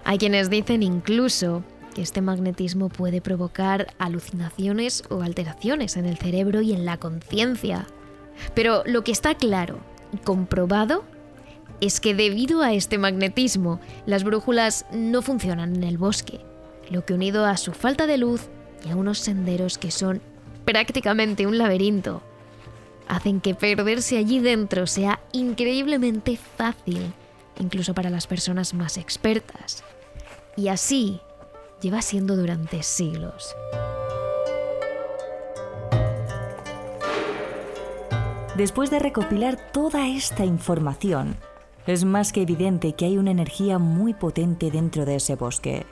Hay 0.04 0.18
quienes 0.18 0.50
dicen 0.50 0.82
incluso 0.82 1.64
este 1.98 2.22
magnetismo 2.22 2.90
puede 2.90 3.22
provocar 3.22 3.94
alucinaciones 3.98 5.04
o 5.10 5.22
alteraciones 5.22 5.98
en 5.98 6.06
el 6.06 6.18
cerebro 6.18 6.62
y 6.62 6.74
en 6.74 6.86
la 6.86 6.98
conciencia. 6.98 7.88
Pero 8.54 8.84
lo 8.86 9.04
que 9.04 9.12
está 9.12 9.36
claro 9.36 9.80
y 10.14 10.18
comprobado 10.18 11.04
es 11.82 12.00
que 12.00 12.14
debido 12.14 12.62
a 12.62 12.74
este 12.74 12.98
magnetismo, 12.98 13.80
las 14.06 14.24
brújulas 14.24 14.86
no 14.92 15.22
funcionan 15.22 15.76
en 15.76 15.84
el 15.84 15.98
bosque, 15.98 16.40
lo 16.90 17.06
que 17.06 17.14
unido 17.14 17.46
a 17.46 17.58
su 17.58 17.74
falta 17.74 18.08
de 18.08 18.18
luz 18.18 18.50
y 18.86 18.90
a 18.92 18.96
unos 18.96 19.20
senderos 19.20 19.78
que 19.78 19.92
son 19.92 20.22
prácticamente 20.64 21.48
un 21.48 21.58
laberinto, 21.58 22.22
hacen 23.08 23.42
que 23.42 23.56
perderse 23.56 24.18
allí 24.18 24.40
dentro 24.40 24.88
sea 24.88 25.20
increíblemente 25.34 26.38
fácil, 26.38 27.14
incluso 27.60 27.94
para 27.94 28.10
las 28.10 28.28
personas 28.28 28.74
más 28.74 28.98
expertas. 28.98 29.84
Y 30.56 30.68
así 30.68 31.20
lleva 31.82 32.02
siendo 32.02 32.36
durante 32.36 32.84
siglos. 32.84 33.56
Después 38.56 38.91
de 38.91 39.00
recopilar 39.00 39.58
toda 39.72 40.08
esta 40.08 40.46
información, 40.46 41.38
es 41.88 42.06
más 42.06 42.32
que 42.32 42.44
evidente 42.44 42.94
que 42.94 43.06
hay 43.06 43.17
una 43.17 43.32
energía 43.32 43.80
muy 43.80 44.13
potente 44.13 44.70
dentro 44.70 45.06
de 45.06 45.15
ese 45.15 45.36
bosque. 45.36 45.86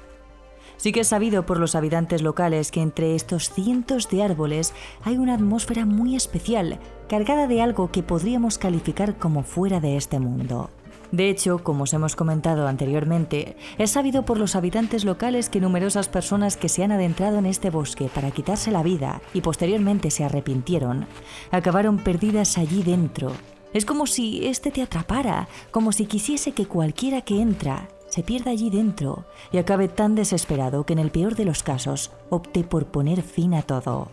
Sí 0.78 0.92
que 0.92 1.02
es 1.02 1.08
sabido 1.08 1.46
por 1.46 1.60
los 1.60 1.76
habitantes 1.76 2.22
locales 2.22 2.72
que 2.72 2.82
entre 2.82 3.16
estos 3.16 3.50
cientos 3.50 4.10
de 4.10 4.24
árboles 4.24 4.74
hay 5.04 5.18
una 5.18 5.34
atmósfera 5.34 5.86
muy 5.86 6.16
especial, 6.16 6.80
cargada 7.10 7.48
de 7.48 7.62
algo 7.62 7.92
que 7.92 8.04
podríamos 8.04 8.58
calificar 8.58 9.18
como 9.18 9.44
fuera 9.44 9.80
de 9.80 9.98
este 9.98 10.20
mundo. 10.20 10.70
De 11.12 11.30
hecho, 11.30 11.60
como 11.64 11.84
os 11.84 11.94
hemos 11.94 12.16
comentado 12.16 12.68
anteriormente, 12.68 13.56
es 13.78 13.92
sabido 13.92 14.26
por 14.26 14.38
los 14.38 14.56
habitantes 14.56 15.06
locales 15.06 15.50
que 15.50 15.60
numerosas 15.60 16.08
personas 16.08 16.56
que 16.56 16.70
se 16.70 16.84
han 16.84 16.92
adentrado 16.92 17.38
en 17.40 17.48
este 17.48 17.70
bosque 17.70 18.10
para 18.14 18.32
quitarse 18.32 18.72
la 18.72 18.84
vida 18.84 19.22
y 19.34 19.42
posteriormente 19.42 20.12
se 20.12 20.24
arrepintieron, 20.24 21.08
acabaron 21.52 21.98
perdidas 21.98 22.58
allí 22.58 22.84
dentro. 22.84 23.32
Es 23.74 23.86
como 23.86 24.08
si 24.08 24.46
este 24.48 24.72
te 24.72 24.82
atrapara, 24.82 25.48
como 25.72 25.92
si 25.92 26.06
quisiese 26.06 26.52
que 26.52 26.68
cualquiera 26.68 27.22
que 27.22 27.42
entra 27.42 27.88
se 28.10 28.24
pierda 28.24 28.52
allí 28.52 28.70
dentro 28.70 29.26
y 29.52 29.58
acabe 29.58 29.88
tan 29.88 30.16
desesperado 30.16 30.86
que 30.86 30.94
en 30.94 31.00
el 31.00 31.12
peor 31.12 31.36
de 31.36 31.46
los 31.46 31.64
casos 31.64 32.12
opte 32.30 32.64
por 32.64 32.88
poner 32.88 33.22
fin 33.22 33.54
a 33.54 33.62
todo. 33.62 34.10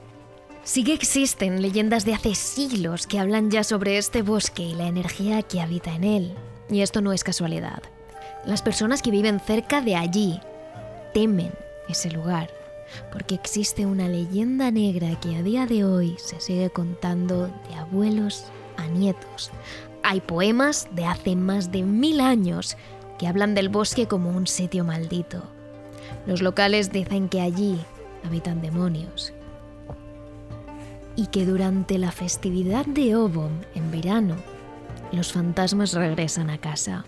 Sí 0.65 0.85
que 0.85 0.93
existen 0.93 1.63
leyendas 1.63 2.05
de 2.05 2.15
hace 2.15 2.35
siglos 2.35 3.07
que 3.07 3.19
hablan 3.19 3.51
ya 3.51 3.65
sobre 3.65 3.99
este 3.99 4.23
bosque 4.23 4.63
y 4.63 4.75
la 4.75 4.89
energía 4.89 5.43
que 5.43 5.61
habita 5.61 5.95
en 5.95 6.05
él. 6.05 6.35
Y 6.71 6.81
esto 6.81 7.01
no 7.01 7.13
es 7.13 7.25
casualidad. 7.25 7.83
Las 8.45 8.63
personas 8.63 9.03
que 9.03 9.11
viven 9.11 9.41
cerca 9.41 9.81
de 9.81 9.97
allí 9.97 10.41
temen 11.15 11.53
ese 11.89 12.11
lugar, 12.11 12.51
porque 13.13 13.35
existe 13.35 13.87
una 13.87 14.09
leyenda 14.09 14.71
negra 14.71 15.19
que 15.21 15.37
a 15.37 15.43
día 15.43 15.67
de 15.67 15.85
hoy 15.85 16.17
se 16.19 16.41
sigue 16.41 16.71
contando 16.71 17.47
de 17.69 17.75
abuelos 17.77 18.45
a 18.77 18.87
nietos. 18.87 19.51
Hay 20.03 20.21
poemas 20.21 20.89
de 20.93 21.05
hace 21.05 21.37
más 21.37 21.73
de 21.73 21.83
mil 21.83 22.21
años 22.21 22.77
que 23.19 23.27
hablan 23.27 23.55
del 23.55 23.69
bosque 23.69 24.07
como 24.07 24.31
un 24.31 24.47
sitio 24.47 24.85
maldito. 24.85 25.43
Los 26.27 26.43
locales 26.43 26.93
dicen 26.93 27.29
que 27.29 27.41
allí 27.41 27.79
habitan 28.25 28.61
demonios. 28.61 29.33
Y 31.15 31.29
que 31.29 31.47
durante 31.47 31.99
la 31.99 32.13
festividad 32.13 32.85
de 32.85 33.17
Obom, 33.17 33.53
en 33.75 33.91
verano, 33.91 34.37
los 35.13 35.33
fantasmas 35.33 35.93
regresan 35.95 36.51
a 36.51 36.59
casa. 36.59 37.05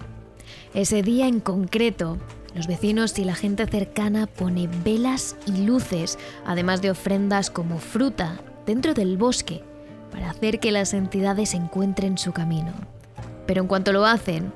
Ese 0.75 1.03
día 1.03 1.27
en 1.27 1.41
concreto, 1.41 2.19
los 2.55 2.67
vecinos 2.67 3.19
y 3.19 3.25
la 3.25 3.35
gente 3.35 3.67
cercana 3.67 4.27
pone 4.27 4.69
velas 4.85 5.37
y 5.47 5.65
luces, 5.65 6.19
además 6.45 6.83
de 6.83 6.91
ofrendas 6.91 7.51
como 7.51 7.79
fruta, 7.79 8.41
dentro 8.67 8.95
del 8.95 9.17
bosque, 9.17 9.63
para 10.11 10.31
hacer 10.31 10.61
que 10.61 10.73
las 10.73 10.95
entidades 10.95 11.55
encuentren 11.55 12.19
su 12.19 12.33
camino. 12.33 12.73
Pero 13.47 13.63
en 13.63 13.69
cuanto 13.69 13.93
lo 13.93 14.05
hacen, 14.05 14.53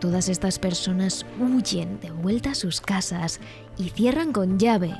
todas 0.00 0.28
estas 0.28 0.58
personas 0.58 1.26
huyen 1.40 2.00
de 2.00 2.10
vuelta 2.10 2.50
a 2.50 2.54
sus 2.54 2.80
casas 2.80 3.40
y 3.78 3.90
cierran 3.90 4.32
con 4.32 4.58
llave, 4.58 4.94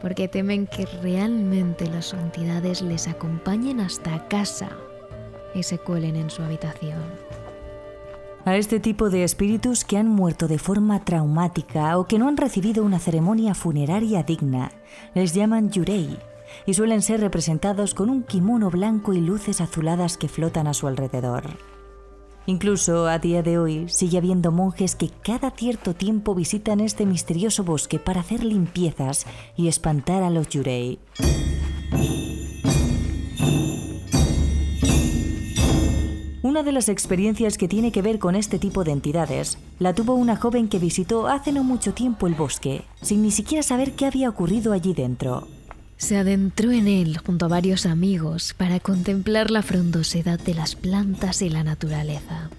porque 0.00 0.28
temen 0.28 0.66
que 0.66 0.86
realmente 1.02 1.86
las 1.86 2.12
entidades 2.12 2.82
les 2.82 3.08
acompañen 3.08 3.80
hasta 3.80 4.28
casa 4.28 4.70
y 5.54 5.62
se 5.62 5.78
cuelen 5.78 6.16
en 6.16 6.30
su 6.30 6.42
habitación. 6.42 7.02
A 8.44 8.56
este 8.56 8.78
tipo 8.78 9.08
de 9.08 9.24
espíritus 9.24 9.84
que 9.84 9.96
han 9.96 10.08
muerto 10.08 10.48
de 10.48 10.58
forma 10.58 11.02
traumática 11.02 11.96
o 11.98 12.06
que 12.06 12.18
no 12.18 12.28
han 12.28 12.36
recibido 12.36 12.84
una 12.84 12.98
ceremonia 12.98 13.54
funeraria 13.54 14.22
digna, 14.22 14.70
les 15.14 15.32
llaman 15.32 15.70
yurei 15.70 16.18
y 16.66 16.74
suelen 16.74 17.00
ser 17.00 17.20
representados 17.20 17.94
con 17.94 18.10
un 18.10 18.22
kimono 18.22 18.70
blanco 18.70 19.14
y 19.14 19.20
luces 19.20 19.62
azuladas 19.62 20.18
que 20.18 20.28
flotan 20.28 20.66
a 20.66 20.74
su 20.74 20.86
alrededor. 20.86 21.44
Incluso 22.46 23.06
a 23.06 23.18
día 23.18 23.42
de 23.42 23.56
hoy 23.58 23.88
sigue 23.88 24.18
habiendo 24.18 24.52
monjes 24.52 24.94
que 24.94 25.08
cada 25.08 25.50
cierto 25.50 25.94
tiempo 25.94 26.34
visitan 26.34 26.80
este 26.80 27.06
misterioso 27.06 27.64
bosque 27.64 27.98
para 27.98 28.20
hacer 28.20 28.44
limpiezas 28.44 29.26
y 29.56 29.68
espantar 29.68 30.22
a 30.22 30.28
los 30.28 30.48
yurei. 30.50 30.98
Una 36.54 36.62
de 36.62 36.70
las 36.70 36.88
experiencias 36.88 37.58
que 37.58 37.66
tiene 37.66 37.90
que 37.90 38.00
ver 38.00 38.20
con 38.20 38.36
este 38.36 38.60
tipo 38.60 38.84
de 38.84 38.92
entidades 38.92 39.58
la 39.80 39.92
tuvo 39.92 40.14
una 40.14 40.36
joven 40.36 40.68
que 40.68 40.78
visitó 40.78 41.26
hace 41.26 41.50
no 41.50 41.64
mucho 41.64 41.94
tiempo 41.94 42.28
el 42.28 42.36
bosque, 42.36 42.84
sin 43.02 43.22
ni 43.22 43.32
siquiera 43.32 43.64
saber 43.64 43.94
qué 43.94 44.06
había 44.06 44.28
ocurrido 44.28 44.72
allí 44.72 44.94
dentro. 44.94 45.48
Se 45.96 46.16
adentró 46.16 46.70
en 46.70 46.86
él 46.86 47.18
junto 47.18 47.46
a 47.46 47.48
varios 47.48 47.86
amigos 47.86 48.54
para 48.56 48.78
contemplar 48.78 49.50
la 49.50 49.62
frondosidad 49.62 50.38
de 50.38 50.54
las 50.54 50.76
plantas 50.76 51.42
y 51.42 51.50
la 51.50 51.64
naturaleza. 51.64 52.50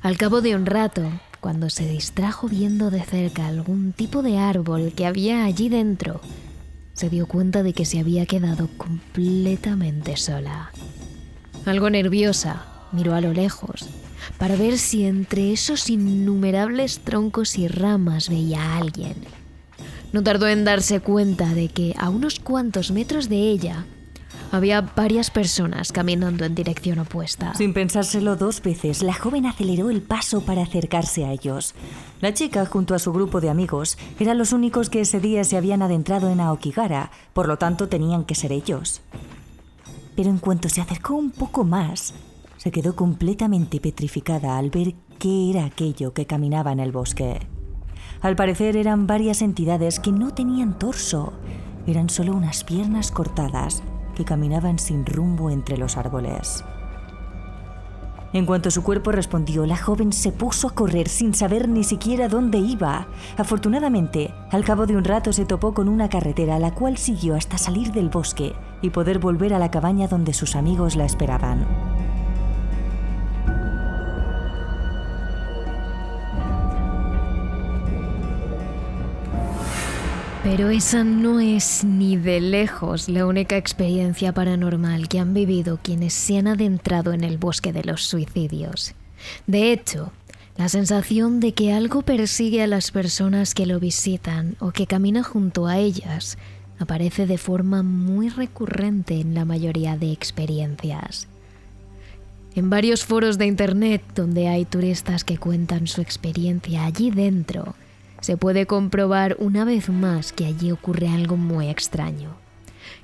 Al 0.00 0.16
cabo 0.16 0.40
de 0.40 0.56
un 0.56 0.64
rato, 0.64 1.02
cuando 1.40 1.68
se 1.68 1.86
distrajo 1.86 2.48
viendo 2.48 2.90
de 2.90 3.02
cerca 3.02 3.48
algún 3.48 3.92
tipo 3.92 4.22
de 4.22 4.38
árbol 4.38 4.94
que 4.96 5.04
había 5.04 5.44
allí 5.44 5.68
dentro, 5.68 6.22
se 6.94 7.10
dio 7.10 7.26
cuenta 7.26 7.62
de 7.62 7.74
que 7.74 7.84
se 7.84 8.00
había 8.00 8.24
quedado 8.24 8.70
completamente 8.78 10.16
sola. 10.16 10.70
Algo 11.66 11.90
nerviosa, 11.90 12.72
miró 12.96 13.14
a 13.14 13.20
lo 13.20 13.32
lejos 13.32 13.88
para 14.38 14.56
ver 14.56 14.78
si 14.78 15.04
entre 15.04 15.52
esos 15.52 15.88
innumerables 15.88 17.00
troncos 17.00 17.58
y 17.58 17.68
ramas 17.68 18.28
veía 18.28 18.62
a 18.62 18.78
alguien. 18.78 19.14
No 20.12 20.22
tardó 20.22 20.48
en 20.48 20.64
darse 20.64 21.00
cuenta 21.00 21.54
de 21.54 21.68
que 21.68 21.94
a 21.98 22.10
unos 22.10 22.40
cuantos 22.40 22.90
metros 22.90 23.28
de 23.28 23.36
ella 23.36 23.84
había 24.52 24.80
varias 24.80 25.30
personas 25.30 25.92
caminando 25.92 26.44
en 26.44 26.54
dirección 26.54 26.98
opuesta. 27.00 27.54
Sin 27.54 27.74
pensárselo 27.74 28.36
dos 28.36 28.62
veces, 28.62 29.02
la 29.02 29.12
joven 29.12 29.44
aceleró 29.44 29.90
el 29.90 30.02
paso 30.02 30.42
para 30.42 30.62
acercarse 30.62 31.24
a 31.24 31.32
ellos. 31.32 31.74
La 32.20 32.32
chica, 32.32 32.64
junto 32.64 32.94
a 32.94 32.98
su 32.98 33.12
grupo 33.12 33.40
de 33.40 33.50
amigos, 33.50 33.98
eran 34.20 34.38
los 34.38 34.52
únicos 34.52 34.88
que 34.88 35.00
ese 35.00 35.20
día 35.20 35.44
se 35.44 35.56
habían 35.56 35.82
adentrado 35.82 36.30
en 36.30 36.40
Aokigara, 36.40 37.10
por 37.32 37.48
lo 37.48 37.58
tanto 37.58 37.88
tenían 37.88 38.24
que 38.24 38.34
ser 38.34 38.52
ellos. 38.52 39.02
Pero 40.14 40.30
en 40.30 40.38
cuanto 40.38 40.68
se 40.68 40.80
acercó 40.80 41.14
un 41.14 41.30
poco 41.30 41.64
más, 41.64 42.14
se 42.66 42.72
quedó 42.72 42.96
completamente 42.96 43.78
petrificada 43.78 44.58
al 44.58 44.70
ver 44.70 44.96
qué 45.20 45.50
era 45.50 45.66
aquello 45.66 46.12
que 46.12 46.26
caminaba 46.26 46.72
en 46.72 46.80
el 46.80 46.90
bosque. 46.90 47.38
Al 48.20 48.34
parecer 48.34 48.76
eran 48.76 49.06
varias 49.06 49.40
entidades 49.40 50.00
que 50.00 50.10
no 50.10 50.34
tenían 50.34 50.76
torso, 50.76 51.32
eran 51.86 52.10
solo 52.10 52.34
unas 52.34 52.64
piernas 52.64 53.12
cortadas 53.12 53.84
que 54.16 54.24
caminaban 54.24 54.80
sin 54.80 55.06
rumbo 55.06 55.48
entre 55.50 55.78
los 55.78 55.96
árboles. 55.96 56.64
En 58.32 58.46
cuanto 58.46 58.72
su 58.72 58.82
cuerpo 58.82 59.12
respondió, 59.12 59.64
la 59.64 59.76
joven 59.76 60.12
se 60.12 60.32
puso 60.32 60.66
a 60.66 60.74
correr 60.74 61.08
sin 61.08 61.34
saber 61.34 61.68
ni 61.68 61.84
siquiera 61.84 62.26
dónde 62.26 62.58
iba. 62.58 63.06
Afortunadamente, 63.36 64.34
al 64.50 64.64
cabo 64.64 64.86
de 64.86 64.96
un 64.96 65.04
rato 65.04 65.32
se 65.32 65.44
topó 65.44 65.72
con 65.72 65.88
una 65.88 66.08
carretera, 66.08 66.58
la 66.58 66.74
cual 66.74 66.96
siguió 66.96 67.36
hasta 67.36 67.58
salir 67.58 67.92
del 67.92 68.08
bosque 68.08 68.54
y 68.82 68.90
poder 68.90 69.20
volver 69.20 69.54
a 69.54 69.60
la 69.60 69.70
cabaña 69.70 70.08
donde 70.08 70.34
sus 70.34 70.56
amigos 70.56 70.96
la 70.96 71.04
esperaban. 71.04 71.64
Pero 80.48 80.70
esa 80.70 81.02
no 81.02 81.40
es 81.40 81.82
ni 81.82 82.16
de 82.16 82.40
lejos 82.40 83.08
la 83.08 83.26
única 83.26 83.56
experiencia 83.56 84.32
paranormal 84.32 85.08
que 85.08 85.18
han 85.18 85.34
vivido 85.34 85.80
quienes 85.82 86.14
se 86.14 86.38
han 86.38 86.46
adentrado 86.46 87.12
en 87.12 87.24
el 87.24 87.36
bosque 87.36 87.72
de 87.72 87.82
los 87.82 88.04
suicidios. 88.04 88.94
De 89.48 89.72
hecho, 89.72 90.12
la 90.56 90.68
sensación 90.68 91.40
de 91.40 91.52
que 91.52 91.72
algo 91.72 92.02
persigue 92.02 92.62
a 92.62 92.68
las 92.68 92.92
personas 92.92 93.54
que 93.54 93.66
lo 93.66 93.80
visitan 93.80 94.54
o 94.60 94.70
que 94.70 94.86
camina 94.86 95.24
junto 95.24 95.66
a 95.66 95.78
ellas 95.78 96.38
aparece 96.78 97.26
de 97.26 97.38
forma 97.38 97.82
muy 97.82 98.28
recurrente 98.28 99.20
en 99.20 99.34
la 99.34 99.44
mayoría 99.44 99.96
de 99.96 100.12
experiencias. 100.12 101.26
En 102.54 102.70
varios 102.70 103.04
foros 103.04 103.36
de 103.36 103.46
internet 103.46 104.00
donde 104.14 104.46
hay 104.46 104.64
turistas 104.64 105.24
que 105.24 105.38
cuentan 105.38 105.88
su 105.88 106.02
experiencia 106.02 106.84
allí 106.84 107.10
dentro, 107.10 107.74
se 108.20 108.36
puede 108.36 108.66
comprobar 108.66 109.36
una 109.38 109.64
vez 109.64 109.88
más 109.88 110.32
que 110.32 110.46
allí 110.46 110.72
ocurre 110.72 111.08
algo 111.08 111.36
muy 111.36 111.68
extraño. 111.68 112.36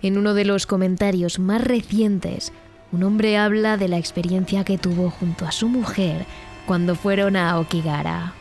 En 0.03 0.19
uno 0.19 0.35
de 0.35 0.45
los 0.45 0.67
comentarios 0.67 1.39
más 1.39 1.63
recientes, 1.63 2.53
un 2.93 3.05
hombre 3.05 3.39
habla 3.39 3.77
de 3.77 3.89
la 3.89 3.99
experiencia 3.99 4.65
que 4.65 4.79
tuvo 4.79 5.11
junto 5.11 5.47
a 5.47 5.53
su 5.53 5.69
mujer 5.69 6.27
cuando 6.67 6.95
fueron 6.95 7.37
a 7.37 7.59
Okigara. 7.59 8.35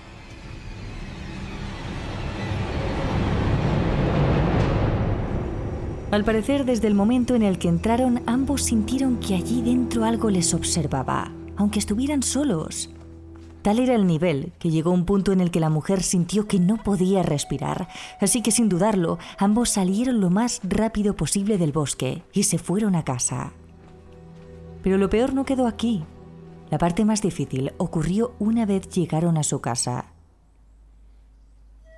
Al 6.12 6.26
parecer, 6.26 6.66
desde 6.66 6.88
el 6.88 6.94
momento 6.94 7.36
en 7.36 7.42
el 7.42 7.58
que 7.58 7.70
entraron, 7.70 8.22
ambos 8.26 8.64
sintieron 8.64 9.18
que 9.22 9.34
allí 9.34 9.62
dentro 9.62 10.04
algo 10.04 10.30
les 10.30 10.54
observaba, 10.54 11.32
aunque 11.56 11.80
estuvieran 11.80 12.22
solos. 12.22 12.90
Tal 13.62 13.80
era 13.80 13.94
el 13.94 14.08
nivel 14.08 14.54
que 14.58 14.72
llegó 14.72 14.92
un 14.92 15.06
punto 15.06 15.32
en 15.32 15.40
el 15.40 15.52
que 15.52 15.60
la 15.60 15.70
mujer 15.70 16.02
sintió 16.02 16.48
que 16.48 16.60
no 16.60 16.78
podía 16.78 17.22
respirar, 17.22 17.88
así 18.20 18.42
que 18.42 18.52
sin 18.52 18.70
dudarlo, 18.70 19.20
ambos 19.38 19.70
salieron 19.70 20.20
lo 20.20 20.30
más 20.32 20.62
rápido 20.64 21.16
posible 21.16 21.58
del 21.58 21.72
bosque 21.72 22.24
y 22.34 22.44
se 22.44 22.58
fueron 22.58 22.96
a 22.96 23.04
casa. 23.04 23.54
Pero 24.82 24.98
lo 24.98 25.10
peor 25.10 25.34
no 25.34 25.46
quedó 25.46 25.68
aquí. 25.68 26.04
La 26.72 26.80
parte 26.80 27.06
más 27.06 27.22
difícil 27.22 27.74
ocurrió 27.78 28.34
una 28.40 28.66
vez 28.66 28.90
llegaron 28.90 29.38
a 29.38 29.44
su 29.44 29.62
casa. 29.62 30.06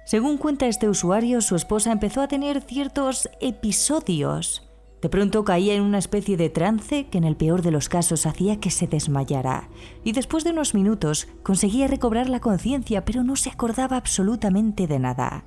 Según 0.05 0.37
cuenta 0.37 0.67
este 0.67 0.89
usuario, 0.89 1.39
su 1.39 1.55
esposa 1.55 1.91
empezó 1.91 2.21
a 2.21 2.27
tener 2.27 2.61
ciertos 2.61 3.29
episodios. 3.39 4.69
De 5.03 5.09
pronto 5.09 5.43
caía 5.43 5.73
en 5.73 5.81
una 5.81 5.97
especie 5.97 6.37
de 6.37 6.49
trance 6.49 7.07
que 7.07 7.17
en 7.17 7.25
el 7.25 7.35
peor 7.35 7.61
de 7.61 7.71
los 7.71 7.89
casos 7.89 8.25
hacía 8.25 8.61
que 8.61 8.71
se 8.71 8.87
desmayara. 8.87 9.67
Y 10.05 10.13
después 10.13 10.45
de 10.45 10.51
unos 10.51 10.73
minutos 10.73 11.27
conseguía 11.43 11.87
recobrar 11.87 12.29
la 12.29 12.39
conciencia, 12.39 13.03
pero 13.03 13.21
no 13.21 13.35
se 13.35 13.49
acordaba 13.49 13.97
absolutamente 13.97 14.87
de 14.87 14.99
nada. 14.99 15.43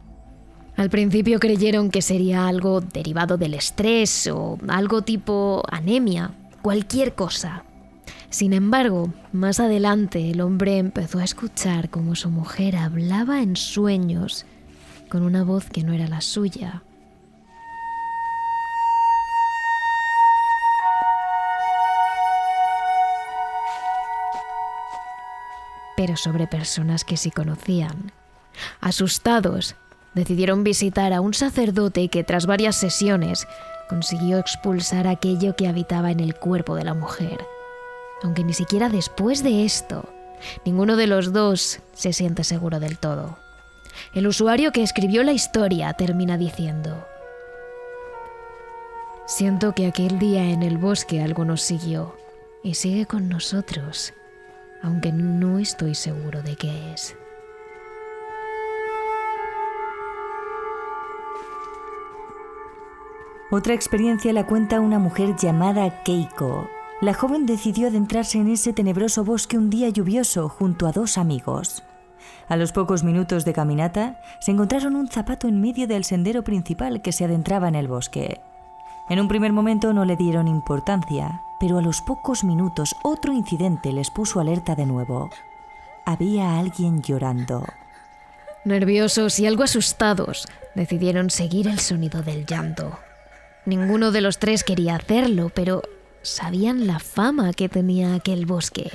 Al 0.77 0.91
principio 0.91 1.41
creyeron 1.41 1.91
que 1.91 2.03
sería 2.03 2.47
algo 2.49 2.83
derivado 2.83 3.39
del 3.39 3.55
estrés 3.55 4.27
o 4.27 4.59
algo 4.69 5.01
tipo 5.01 5.63
anemia, 5.71 6.33
cualquier 6.61 7.15
cosa. 7.15 7.65
Sin 8.29 8.53
embargo, 8.53 9.11
más 9.33 9.59
adelante 9.59 10.33
el 10.33 10.43
hombre 10.43 10.77
empezó 10.77 11.19
a 11.19 11.25
escuchar 11.25 11.89
cómo 11.89 12.15
su 12.15 12.29
mujer 12.29 12.77
hablaba 12.77 13.41
en 13.41 13.57
sueños 13.57 14.45
con 15.09 15.23
una 15.23 15.45
voz 15.45 15.71
que 15.71 15.83
no 15.83 15.95
era 15.95 16.09
la 16.09 16.21
suya. 16.21 16.83
Pero 26.07 26.17
sobre 26.17 26.47
personas 26.47 27.05
que 27.05 27.17
sí 27.17 27.33
conocían. 27.33 28.13
Asustados, 28.81 29.75
decidieron 30.15 30.63
visitar 30.63 31.13
a 31.13 31.21
un 31.21 31.35
sacerdote 31.35 32.07
que 32.07 32.23
tras 32.23 32.47
varias 32.47 32.77
sesiones 32.77 33.49
consiguió 33.89 34.39
expulsar 34.39 35.09
aquello 35.09 35.57
que 35.57 35.67
habitaba 35.67 36.13
en 36.13 36.21
el 36.21 36.37
cuerpo 36.37 36.77
de 36.77 36.85
la 36.85 36.95
mujer. 36.95 37.45
Aunque 38.23 38.45
ni 38.45 38.53
siquiera 38.53 38.89
después 38.89 39.43
de 39.43 39.65
esto, 39.65 40.09
ninguno 40.65 40.95
de 40.95 41.09
los 41.09 41.33
dos 41.33 41.81
se 41.93 42.13
siente 42.13 42.45
seguro 42.45 42.79
del 42.79 42.99
todo. 42.99 43.37
El 44.15 44.29
usuario 44.29 44.71
que 44.71 44.85
escribió 44.85 45.25
la 45.25 45.33
historia 45.33 45.93
termina 45.95 46.39
diciendo, 46.39 47.05
Siento 49.27 49.73
que 49.73 49.89
aquel 49.89 50.21
día 50.21 50.51
en 50.51 50.63
el 50.63 50.79
bosque 50.79 51.21
algo 51.21 51.45
nos 51.45 51.63
siguió 51.63 52.17
y 52.63 52.75
sigue 52.75 53.07
con 53.07 53.29
nosotros 53.29 54.15
aunque 54.83 55.13
no 55.13 55.59
estoy 55.59 55.95
seguro 55.95 56.43
de 56.43 56.57
qué 56.57 56.93
es. 56.93 57.17
Otra 63.51 63.75
experiencia 63.75 64.33
la 64.33 64.47
cuenta 64.47 64.81
una 64.81 64.99
mujer 64.99 65.37
llamada 65.37 66.03
Keiko. 66.03 66.69
La 67.01 67.15
joven 67.15 67.47
decidió 67.47 67.89
adentrarse 67.89 68.39
en 68.39 68.49
ese 68.49 68.73
tenebroso 68.73 69.23
bosque 69.25 69.57
un 69.57 69.71
día 69.71 69.89
lluvioso 69.89 70.49
junto 70.49 70.87
a 70.89 70.93
dos 70.93 71.17
amigos. 71.17 71.85
A 72.49 72.57
los 72.57 72.73
pocos 72.73 73.05
minutos 73.05 73.45
de 73.45 73.53
caminata, 73.53 74.21
se 74.41 74.51
encontraron 74.51 74.97
un 74.97 75.09
zapato 75.09 75.47
en 75.47 75.61
medio 75.61 75.87
del 75.87 76.05
sendero 76.05 76.43
principal 76.43 77.03
que 77.03 77.13
se 77.13 77.25
adentraba 77.25 77.69
en 77.69 77.77
el 77.77 77.87
bosque. 77.87 78.41
En 79.09 79.21
un 79.21 79.29
primer 79.29 79.53
momento 79.53 79.93
no 79.93 80.05
le 80.05 80.17
dieron 80.17 80.49
importancia, 80.49 81.43
pero 81.61 81.79
a 81.79 81.83
los 81.83 82.03
pocos 82.03 82.43
minutos 82.43 82.97
otro 83.03 83.33
incidente 83.33 83.93
les 83.93 84.11
puso 84.11 84.41
alerta 84.41 84.75
de 84.75 84.87
nuevo. 84.87 85.31
Había 86.05 86.59
alguien 86.59 87.03
llorando. 87.03 87.65
Nerviosos 88.65 89.39
y 89.39 89.47
algo 89.47 89.63
asustados, 89.63 90.49
decidieron 90.75 91.31
seguir 91.31 91.69
el 91.69 91.79
sonido 91.79 92.23
del 92.23 92.47
llanto. 92.47 92.99
Ninguno 93.65 94.11
de 94.11 94.21
los 94.21 94.39
tres 94.39 94.65
quería 94.65 94.97
hacerlo, 94.97 95.51
pero 95.55 95.83
sabían 96.23 96.89
la 96.89 96.99
fama 96.99 97.53
que 97.53 97.69
tenía 97.69 98.15
aquel 98.15 98.45
bosque 98.45 98.91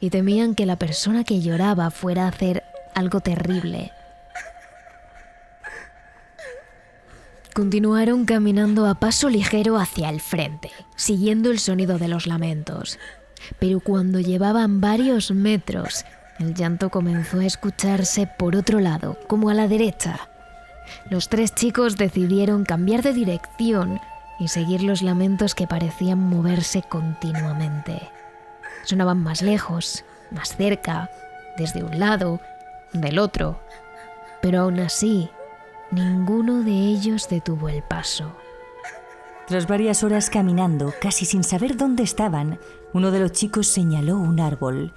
y 0.00 0.10
temían 0.10 0.54
que 0.54 0.66
la 0.66 0.76
persona 0.76 1.24
que 1.24 1.40
lloraba 1.40 1.90
fuera 1.90 2.24
a 2.24 2.28
hacer 2.28 2.62
algo 2.94 3.20
terrible. 3.20 3.92
Continuaron 7.60 8.24
caminando 8.24 8.86
a 8.86 8.94
paso 8.94 9.28
ligero 9.28 9.76
hacia 9.76 10.08
el 10.08 10.22
frente, 10.22 10.70
siguiendo 10.96 11.50
el 11.50 11.58
sonido 11.58 11.98
de 11.98 12.08
los 12.08 12.26
lamentos. 12.26 12.98
Pero 13.58 13.80
cuando 13.80 14.18
llevaban 14.18 14.80
varios 14.80 15.30
metros, 15.30 16.06
el 16.38 16.54
llanto 16.54 16.88
comenzó 16.88 17.40
a 17.40 17.44
escucharse 17.44 18.26
por 18.26 18.56
otro 18.56 18.80
lado, 18.80 19.18
como 19.28 19.50
a 19.50 19.54
la 19.54 19.68
derecha. 19.68 20.30
Los 21.10 21.28
tres 21.28 21.54
chicos 21.54 21.98
decidieron 21.98 22.64
cambiar 22.64 23.02
de 23.02 23.12
dirección 23.12 24.00
y 24.38 24.48
seguir 24.48 24.82
los 24.82 25.02
lamentos 25.02 25.54
que 25.54 25.66
parecían 25.66 26.18
moverse 26.18 26.82
continuamente. 26.88 28.08
Sonaban 28.84 29.22
más 29.22 29.42
lejos, 29.42 30.02
más 30.30 30.56
cerca, 30.56 31.10
desde 31.58 31.84
un 31.84 31.98
lado, 31.98 32.40
del 32.94 33.18
otro. 33.18 33.60
Pero 34.40 34.62
aún 34.62 34.80
así, 34.80 35.28
Ninguno 35.90 36.62
de 36.62 36.70
ellos 36.70 37.28
detuvo 37.28 37.68
el 37.68 37.82
paso. 37.82 38.32
Tras 39.48 39.66
varias 39.66 40.04
horas 40.04 40.30
caminando, 40.30 40.94
casi 41.02 41.24
sin 41.24 41.42
saber 41.42 41.76
dónde 41.76 42.04
estaban, 42.04 42.60
uno 42.92 43.10
de 43.10 43.18
los 43.18 43.32
chicos 43.32 43.66
señaló 43.66 44.16
un 44.16 44.38
árbol. 44.38 44.92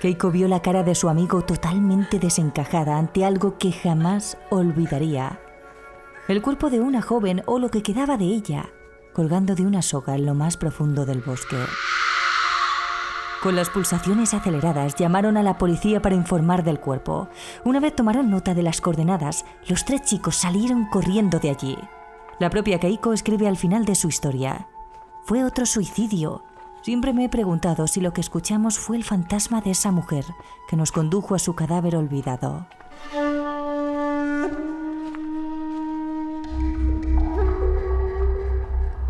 Keiko 0.00 0.32
vio 0.32 0.48
la 0.48 0.60
cara 0.60 0.82
de 0.82 0.96
su 0.96 1.08
amigo 1.08 1.42
totalmente 1.42 2.18
desencajada 2.18 2.98
ante 2.98 3.24
algo 3.24 3.56
que 3.56 3.70
jamás 3.70 4.36
olvidaría. 4.50 5.38
El 6.26 6.42
cuerpo 6.42 6.70
de 6.70 6.80
una 6.80 7.02
joven 7.02 7.44
o 7.46 7.60
lo 7.60 7.70
que 7.70 7.84
quedaba 7.84 8.16
de 8.16 8.24
ella, 8.24 8.70
colgando 9.12 9.54
de 9.54 9.64
una 9.64 9.80
soga 9.80 10.16
en 10.16 10.26
lo 10.26 10.34
más 10.34 10.56
profundo 10.56 11.06
del 11.06 11.20
bosque. 11.20 11.56
Con 13.42 13.56
las 13.56 13.70
pulsaciones 13.70 14.34
aceleradas 14.34 14.94
llamaron 14.94 15.36
a 15.36 15.42
la 15.42 15.58
policía 15.58 16.00
para 16.00 16.14
informar 16.14 16.62
del 16.62 16.78
cuerpo. 16.78 17.28
Una 17.64 17.80
vez 17.80 17.96
tomaron 17.96 18.30
nota 18.30 18.54
de 18.54 18.62
las 18.62 18.80
coordenadas, 18.80 19.44
los 19.66 19.84
tres 19.84 20.02
chicos 20.02 20.36
salieron 20.36 20.86
corriendo 20.86 21.40
de 21.40 21.50
allí. 21.50 21.76
La 22.38 22.50
propia 22.50 22.78
Keiko 22.78 23.12
escribe 23.12 23.48
al 23.48 23.56
final 23.56 23.84
de 23.84 23.96
su 23.96 24.06
historia. 24.06 24.68
Fue 25.24 25.42
otro 25.42 25.66
suicidio. 25.66 26.44
Siempre 26.82 27.12
me 27.12 27.24
he 27.24 27.28
preguntado 27.28 27.88
si 27.88 28.00
lo 28.00 28.12
que 28.12 28.20
escuchamos 28.20 28.78
fue 28.78 28.96
el 28.96 29.02
fantasma 29.02 29.60
de 29.60 29.72
esa 29.72 29.90
mujer 29.90 30.24
que 30.68 30.76
nos 30.76 30.92
condujo 30.92 31.34
a 31.34 31.40
su 31.40 31.56
cadáver 31.56 31.96
olvidado. 31.96 32.68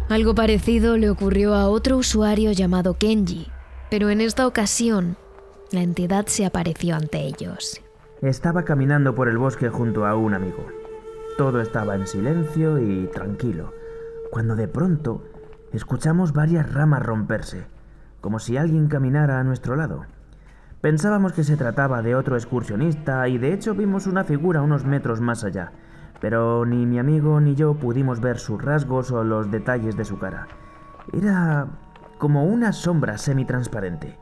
Algo 0.08 0.34
parecido 0.34 0.96
le 0.96 1.10
ocurrió 1.10 1.54
a 1.54 1.68
otro 1.68 1.98
usuario 1.98 2.52
llamado 2.52 2.94
Kenji, 2.96 3.48
pero 3.92 4.08
en 4.08 4.22
esta 4.22 4.46
ocasión 4.46 5.18
la 5.70 5.82
entidad 5.82 6.24
se 6.24 6.46
apareció 6.46 6.96
ante 6.96 7.26
ellos. 7.26 7.82
Estaba 8.22 8.64
caminando 8.64 9.14
por 9.14 9.28
el 9.28 9.36
bosque 9.36 9.68
junto 9.68 10.06
a 10.06 10.16
un 10.16 10.32
amigo. 10.32 10.66
Todo 11.36 11.60
estaba 11.60 11.94
en 11.94 12.06
silencio 12.06 12.78
y 12.78 13.06
tranquilo, 13.08 13.74
cuando 14.30 14.56
de 14.56 14.66
pronto 14.66 15.22
escuchamos 15.74 16.32
varias 16.32 16.72
ramas 16.72 17.02
romperse, 17.02 17.66
como 18.22 18.38
si 18.38 18.56
alguien 18.56 18.88
caminara 18.88 19.38
a 19.38 19.44
nuestro 19.44 19.76
lado. 19.76 20.06
Pensábamos 20.80 21.34
que 21.34 21.44
se 21.44 21.58
trataba 21.58 22.00
de 22.00 22.14
otro 22.14 22.36
excursionista 22.36 23.28
y 23.28 23.36
de 23.36 23.52
hecho 23.52 23.74
vimos 23.74 24.06
una 24.06 24.24
figura 24.24 24.62
unos 24.62 24.86
metros 24.86 25.20
más 25.20 25.44
allá, 25.44 25.70
pero 26.18 26.64
ni 26.64 26.86
mi 26.86 26.98
amigo 26.98 27.42
ni 27.42 27.54
yo 27.56 27.74
pudimos 27.74 28.22
ver 28.22 28.38
sus 28.38 28.62
rasgos 28.62 29.10
o 29.10 29.22
los 29.22 29.50
detalles 29.50 29.98
de 29.98 30.06
su 30.06 30.18
cara. 30.18 30.48
Era 31.12 31.68
como 32.22 32.44
una 32.44 32.72
sombra 32.72 33.18
semitransparente. 33.18 34.16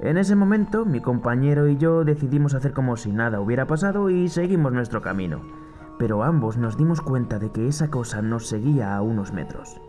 En 0.00 0.18
ese 0.18 0.34
momento, 0.34 0.84
mi 0.84 1.00
compañero 1.00 1.68
y 1.68 1.76
yo 1.76 2.02
decidimos 2.02 2.54
hacer 2.54 2.72
como 2.72 2.96
si 2.96 3.12
nada 3.12 3.40
hubiera 3.40 3.68
pasado 3.68 4.10
y 4.10 4.28
seguimos 4.28 4.72
nuestro 4.72 5.00
camino, 5.00 5.42
pero 5.96 6.24
ambos 6.24 6.56
nos 6.56 6.76
dimos 6.76 7.00
cuenta 7.00 7.38
de 7.38 7.52
que 7.52 7.68
esa 7.68 7.88
cosa 7.88 8.20
nos 8.20 8.48
seguía 8.48 8.96
a 8.96 9.02
unos 9.02 9.32
metros. 9.32 9.80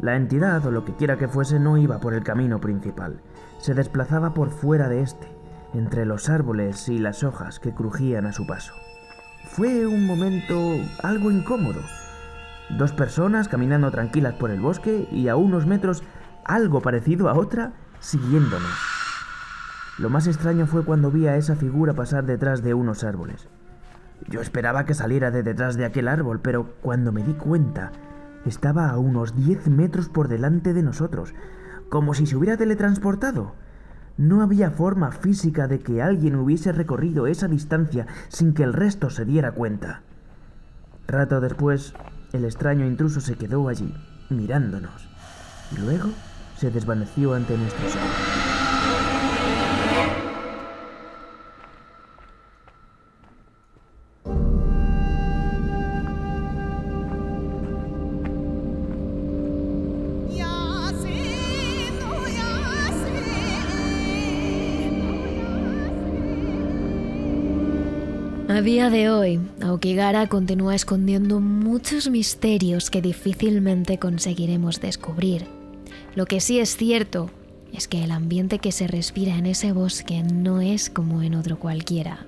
La 0.00 0.16
entidad 0.16 0.64
o 0.64 0.70
lo 0.70 0.86
que 0.86 0.94
quiera 0.94 1.18
que 1.18 1.28
fuese 1.28 1.60
no 1.60 1.76
iba 1.76 1.98
por 1.98 2.14
el 2.14 2.24
camino 2.24 2.58
principal, 2.58 3.20
se 3.58 3.74
desplazaba 3.74 4.32
por 4.32 4.48
fuera 4.48 4.88
de 4.88 5.02
este, 5.02 5.28
entre 5.74 6.06
los 6.06 6.30
árboles 6.30 6.88
y 6.88 6.98
las 6.98 7.22
hojas 7.22 7.60
que 7.60 7.74
crujían 7.74 8.24
a 8.24 8.32
su 8.32 8.46
paso. 8.46 8.72
Fue 9.50 9.86
un 9.86 10.06
momento 10.06 10.58
algo 11.02 11.30
incómodo. 11.30 11.82
Dos 12.78 12.92
personas 12.92 13.46
caminando 13.46 13.90
tranquilas 13.90 14.32
por 14.32 14.50
el 14.50 14.60
bosque 14.62 15.06
y 15.12 15.28
a 15.28 15.36
unos 15.36 15.66
metros 15.66 16.02
algo 16.46 16.80
parecido 16.80 17.28
a 17.28 17.34
otra 17.34 17.72
siguiéndonos. 18.00 18.72
Lo 19.98 20.10
más 20.10 20.26
extraño 20.26 20.66
fue 20.66 20.84
cuando 20.84 21.10
vi 21.10 21.26
a 21.26 21.36
esa 21.36 21.56
figura 21.56 21.94
pasar 21.94 22.24
detrás 22.24 22.62
de 22.62 22.74
unos 22.74 23.02
árboles. 23.02 23.48
Yo 24.28 24.40
esperaba 24.40 24.84
que 24.84 24.94
saliera 24.94 25.30
de 25.30 25.42
detrás 25.42 25.76
de 25.76 25.84
aquel 25.84 26.08
árbol, 26.08 26.40
pero 26.40 26.74
cuando 26.82 27.12
me 27.12 27.22
di 27.22 27.34
cuenta, 27.34 27.92
estaba 28.44 28.90
a 28.90 28.98
unos 28.98 29.34
10 29.34 29.68
metros 29.68 30.08
por 30.08 30.28
delante 30.28 30.72
de 30.72 30.82
nosotros, 30.82 31.34
como 31.88 32.14
si 32.14 32.26
se 32.26 32.36
hubiera 32.36 32.56
teletransportado. 32.56 33.54
No 34.18 34.42
había 34.42 34.70
forma 34.70 35.12
física 35.12 35.66
de 35.66 35.80
que 35.80 36.02
alguien 36.02 36.36
hubiese 36.36 36.72
recorrido 36.72 37.26
esa 37.26 37.48
distancia 37.48 38.06
sin 38.28 38.54
que 38.54 38.62
el 38.62 38.72
resto 38.72 39.10
se 39.10 39.24
diera 39.24 39.52
cuenta. 39.52 40.02
Rato 41.06 41.40
después, 41.40 41.94
el 42.32 42.44
extraño 42.44 42.86
intruso 42.86 43.20
se 43.20 43.36
quedó 43.36 43.68
allí, 43.68 43.94
mirándonos. 44.30 45.08
Y 45.72 45.80
luego 45.80 46.08
se 46.58 46.70
desvaneció 46.70 47.34
ante 47.34 47.56
nuestros 47.56 47.94
ojos. 47.94 48.46
A 68.48 68.62
día 68.62 68.88
de 68.88 69.10
hoy, 69.10 69.38
Aokigara 69.60 70.28
continúa 70.28 70.74
escondiendo 70.74 71.40
muchos 71.40 72.08
misterios 72.08 72.88
que 72.90 73.02
difícilmente 73.02 73.98
conseguiremos 73.98 74.80
descubrir. 74.80 75.55
Lo 76.16 76.24
que 76.24 76.40
sí 76.40 76.58
es 76.58 76.78
cierto 76.78 77.28
es 77.74 77.88
que 77.88 78.02
el 78.02 78.10
ambiente 78.10 78.58
que 78.58 78.72
se 78.72 78.86
respira 78.86 79.36
en 79.36 79.44
ese 79.44 79.72
bosque 79.72 80.22
no 80.22 80.62
es 80.62 80.88
como 80.88 81.20
en 81.20 81.34
otro 81.34 81.58
cualquiera. 81.58 82.26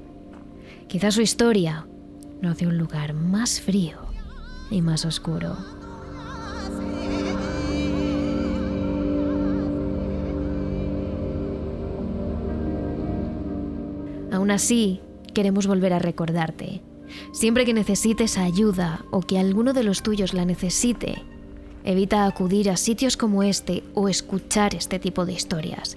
Quizá 0.88 1.10
su 1.10 1.22
historia 1.22 1.86
no 2.42 2.50
hace 2.50 2.66
un 2.66 2.76
lugar 2.76 3.14
más 3.14 3.62
frío 3.62 3.96
y 4.70 4.82
más 4.82 5.06
oscuro. 5.06 5.56
Aún 14.30 14.50
así, 14.50 15.00
queremos 15.32 15.66
volver 15.66 15.94
a 15.94 15.98
recordarte. 15.98 16.82
Siempre 17.32 17.64
que 17.64 17.72
necesites 17.72 18.36
ayuda 18.36 19.06
o 19.10 19.22
que 19.22 19.38
alguno 19.38 19.72
de 19.72 19.82
los 19.82 20.02
tuyos 20.02 20.34
la 20.34 20.44
necesite, 20.44 21.24
evita 21.88 22.26
acudir 22.26 22.68
a 22.68 22.76
sitios 22.76 23.16
como 23.16 23.42
este 23.42 23.82
o 23.94 24.10
escuchar 24.10 24.74
este 24.74 24.98
tipo 24.98 25.24
de 25.24 25.32
historias. 25.32 25.96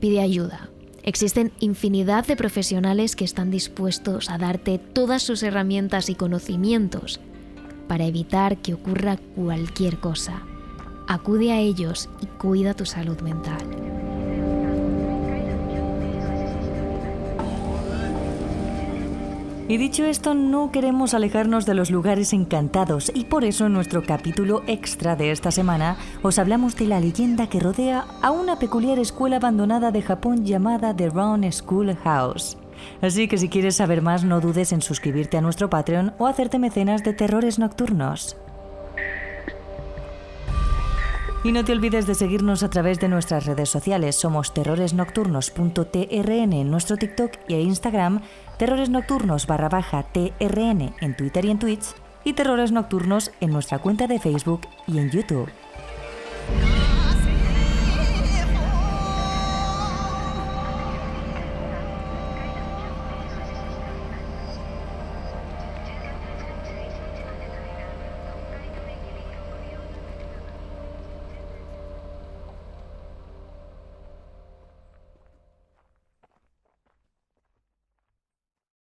Pide 0.00 0.20
ayuda. 0.20 0.70
Existen 1.04 1.52
infinidad 1.60 2.26
de 2.26 2.34
profesionales 2.34 3.14
que 3.14 3.24
están 3.24 3.52
dispuestos 3.52 4.28
a 4.28 4.38
darte 4.38 4.78
todas 4.78 5.22
sus 5.22 5.44
herramientas 5.44 6.10
y 6.10 6.16
conocimientos 6.16 7.20
para 7.86 8.06
evitar 8.06 8.58
que 8.58 8.74
ocurra 8.74 9.18
cualquier 9.36 10.00
cosa. 10.00 10.42
Acude 11.06 11.52
a 11.52 11.60
ellos 11.60 12.08
y 12.20 12.26
cuida 12.26 12.74
tu 12.74 12.84
salud 12.84 13.20
mental. 13.20 13.89
Y 19.70 19.76
dicho 19.76 20.04
esto, 20.04 20.34
no 20.34 20.72
queremos 20.72 21.14
alejarnos 21.14 21.64
de 21.64 21.74
los 21.74 21.92
lugares 21.92 22.32
encantados 22.32 23.12
y 23.14 23.26
por 23.26 23.44
eso 23.44 23.66
en 23.66 23.72
nuestro 23.72 24.02
capítulo 24.02 24.64
extra 24.66 25.14
de 25.14 25.30
esta 25.30 25.52
semana 25.52 25.96
os 26.24 26.40
hablamos 26.40 26.74
de 26.74 26.86
la 26.86 26.98
leyenda 26.98 27.48
que 27.48 27.60
rodea 27.60 28.04
a 28.20 28.32
una 28.32 28.58
peculiar 28.58 28.98
escuela 28.98 29.36
abandonada 29.36 29.92
de 29.92 30.02
Japón 30.02 30.44
llamada 30.44 30.96
The 30.96 31.10
Round 31.10 31.48
School 31.52 31.94
House. 32.02 32.58
Así 33.00 33.28
que 33.28 33.38
si 33.38 33.48
quieres 33.48 33.76
saber 33.76 34.02
más 34.02 34.24
no 34.24 34.40
dudes 34.40 34.72
en 34.72 34.82
suscribirte 34.82 35.36
a 35.36 35.40
nuestro 35.40 35.70
Patreon 35.70 36.14
o 36.18 36.26
hacerte 36.26 36.58
mecenas 36.58 37.04
de 37.04 37.12
terrores 37.12 37.60
nocturnos. 37.60 38.36
Y 41.42 41.52
no 41.52 41.64
te 41.64 41.72
olvides 41.72 42.06
de 42.06 42.14
seguirnos 42.14 42.62
a 42.62 42.68
través 42.68 43.00
de 43.00 43.08
nuestras 43.08 43.46
redes 43.46 43.70
sociales. 43.70 44.14
Somos 44.14 44.52
terroresnocturnos.trn 44.52 46.52
en 46.52 46.70
nuestro 46.70 46.98
TikTok 46.98 47.32
e 47.48 47.62
Instagram, 47.62 48.20
Terrores 48.58 48.90
Nocturnos 48.90 49.46
barra 49.46 49.70
baja 49.70 50.04
TRN 50.12 50.94
en 51.00 51.16
Twitter 51.16 51.46
y 51.46 51.50
en 51.50 51.58
Twitch, 51.58 51.94
y 52.24 52.34
Terrores 52.34 52.72
Nocturnos 52.72 53.30
en 53.40 53.52
nuestra 53.52 53.78
cuenta 53.78 54.06
de 54.06 54.18
Facebook 54.18 54.68
y 54.86 54.98
en 54.98 55.10
YouTube. 55.10 55.48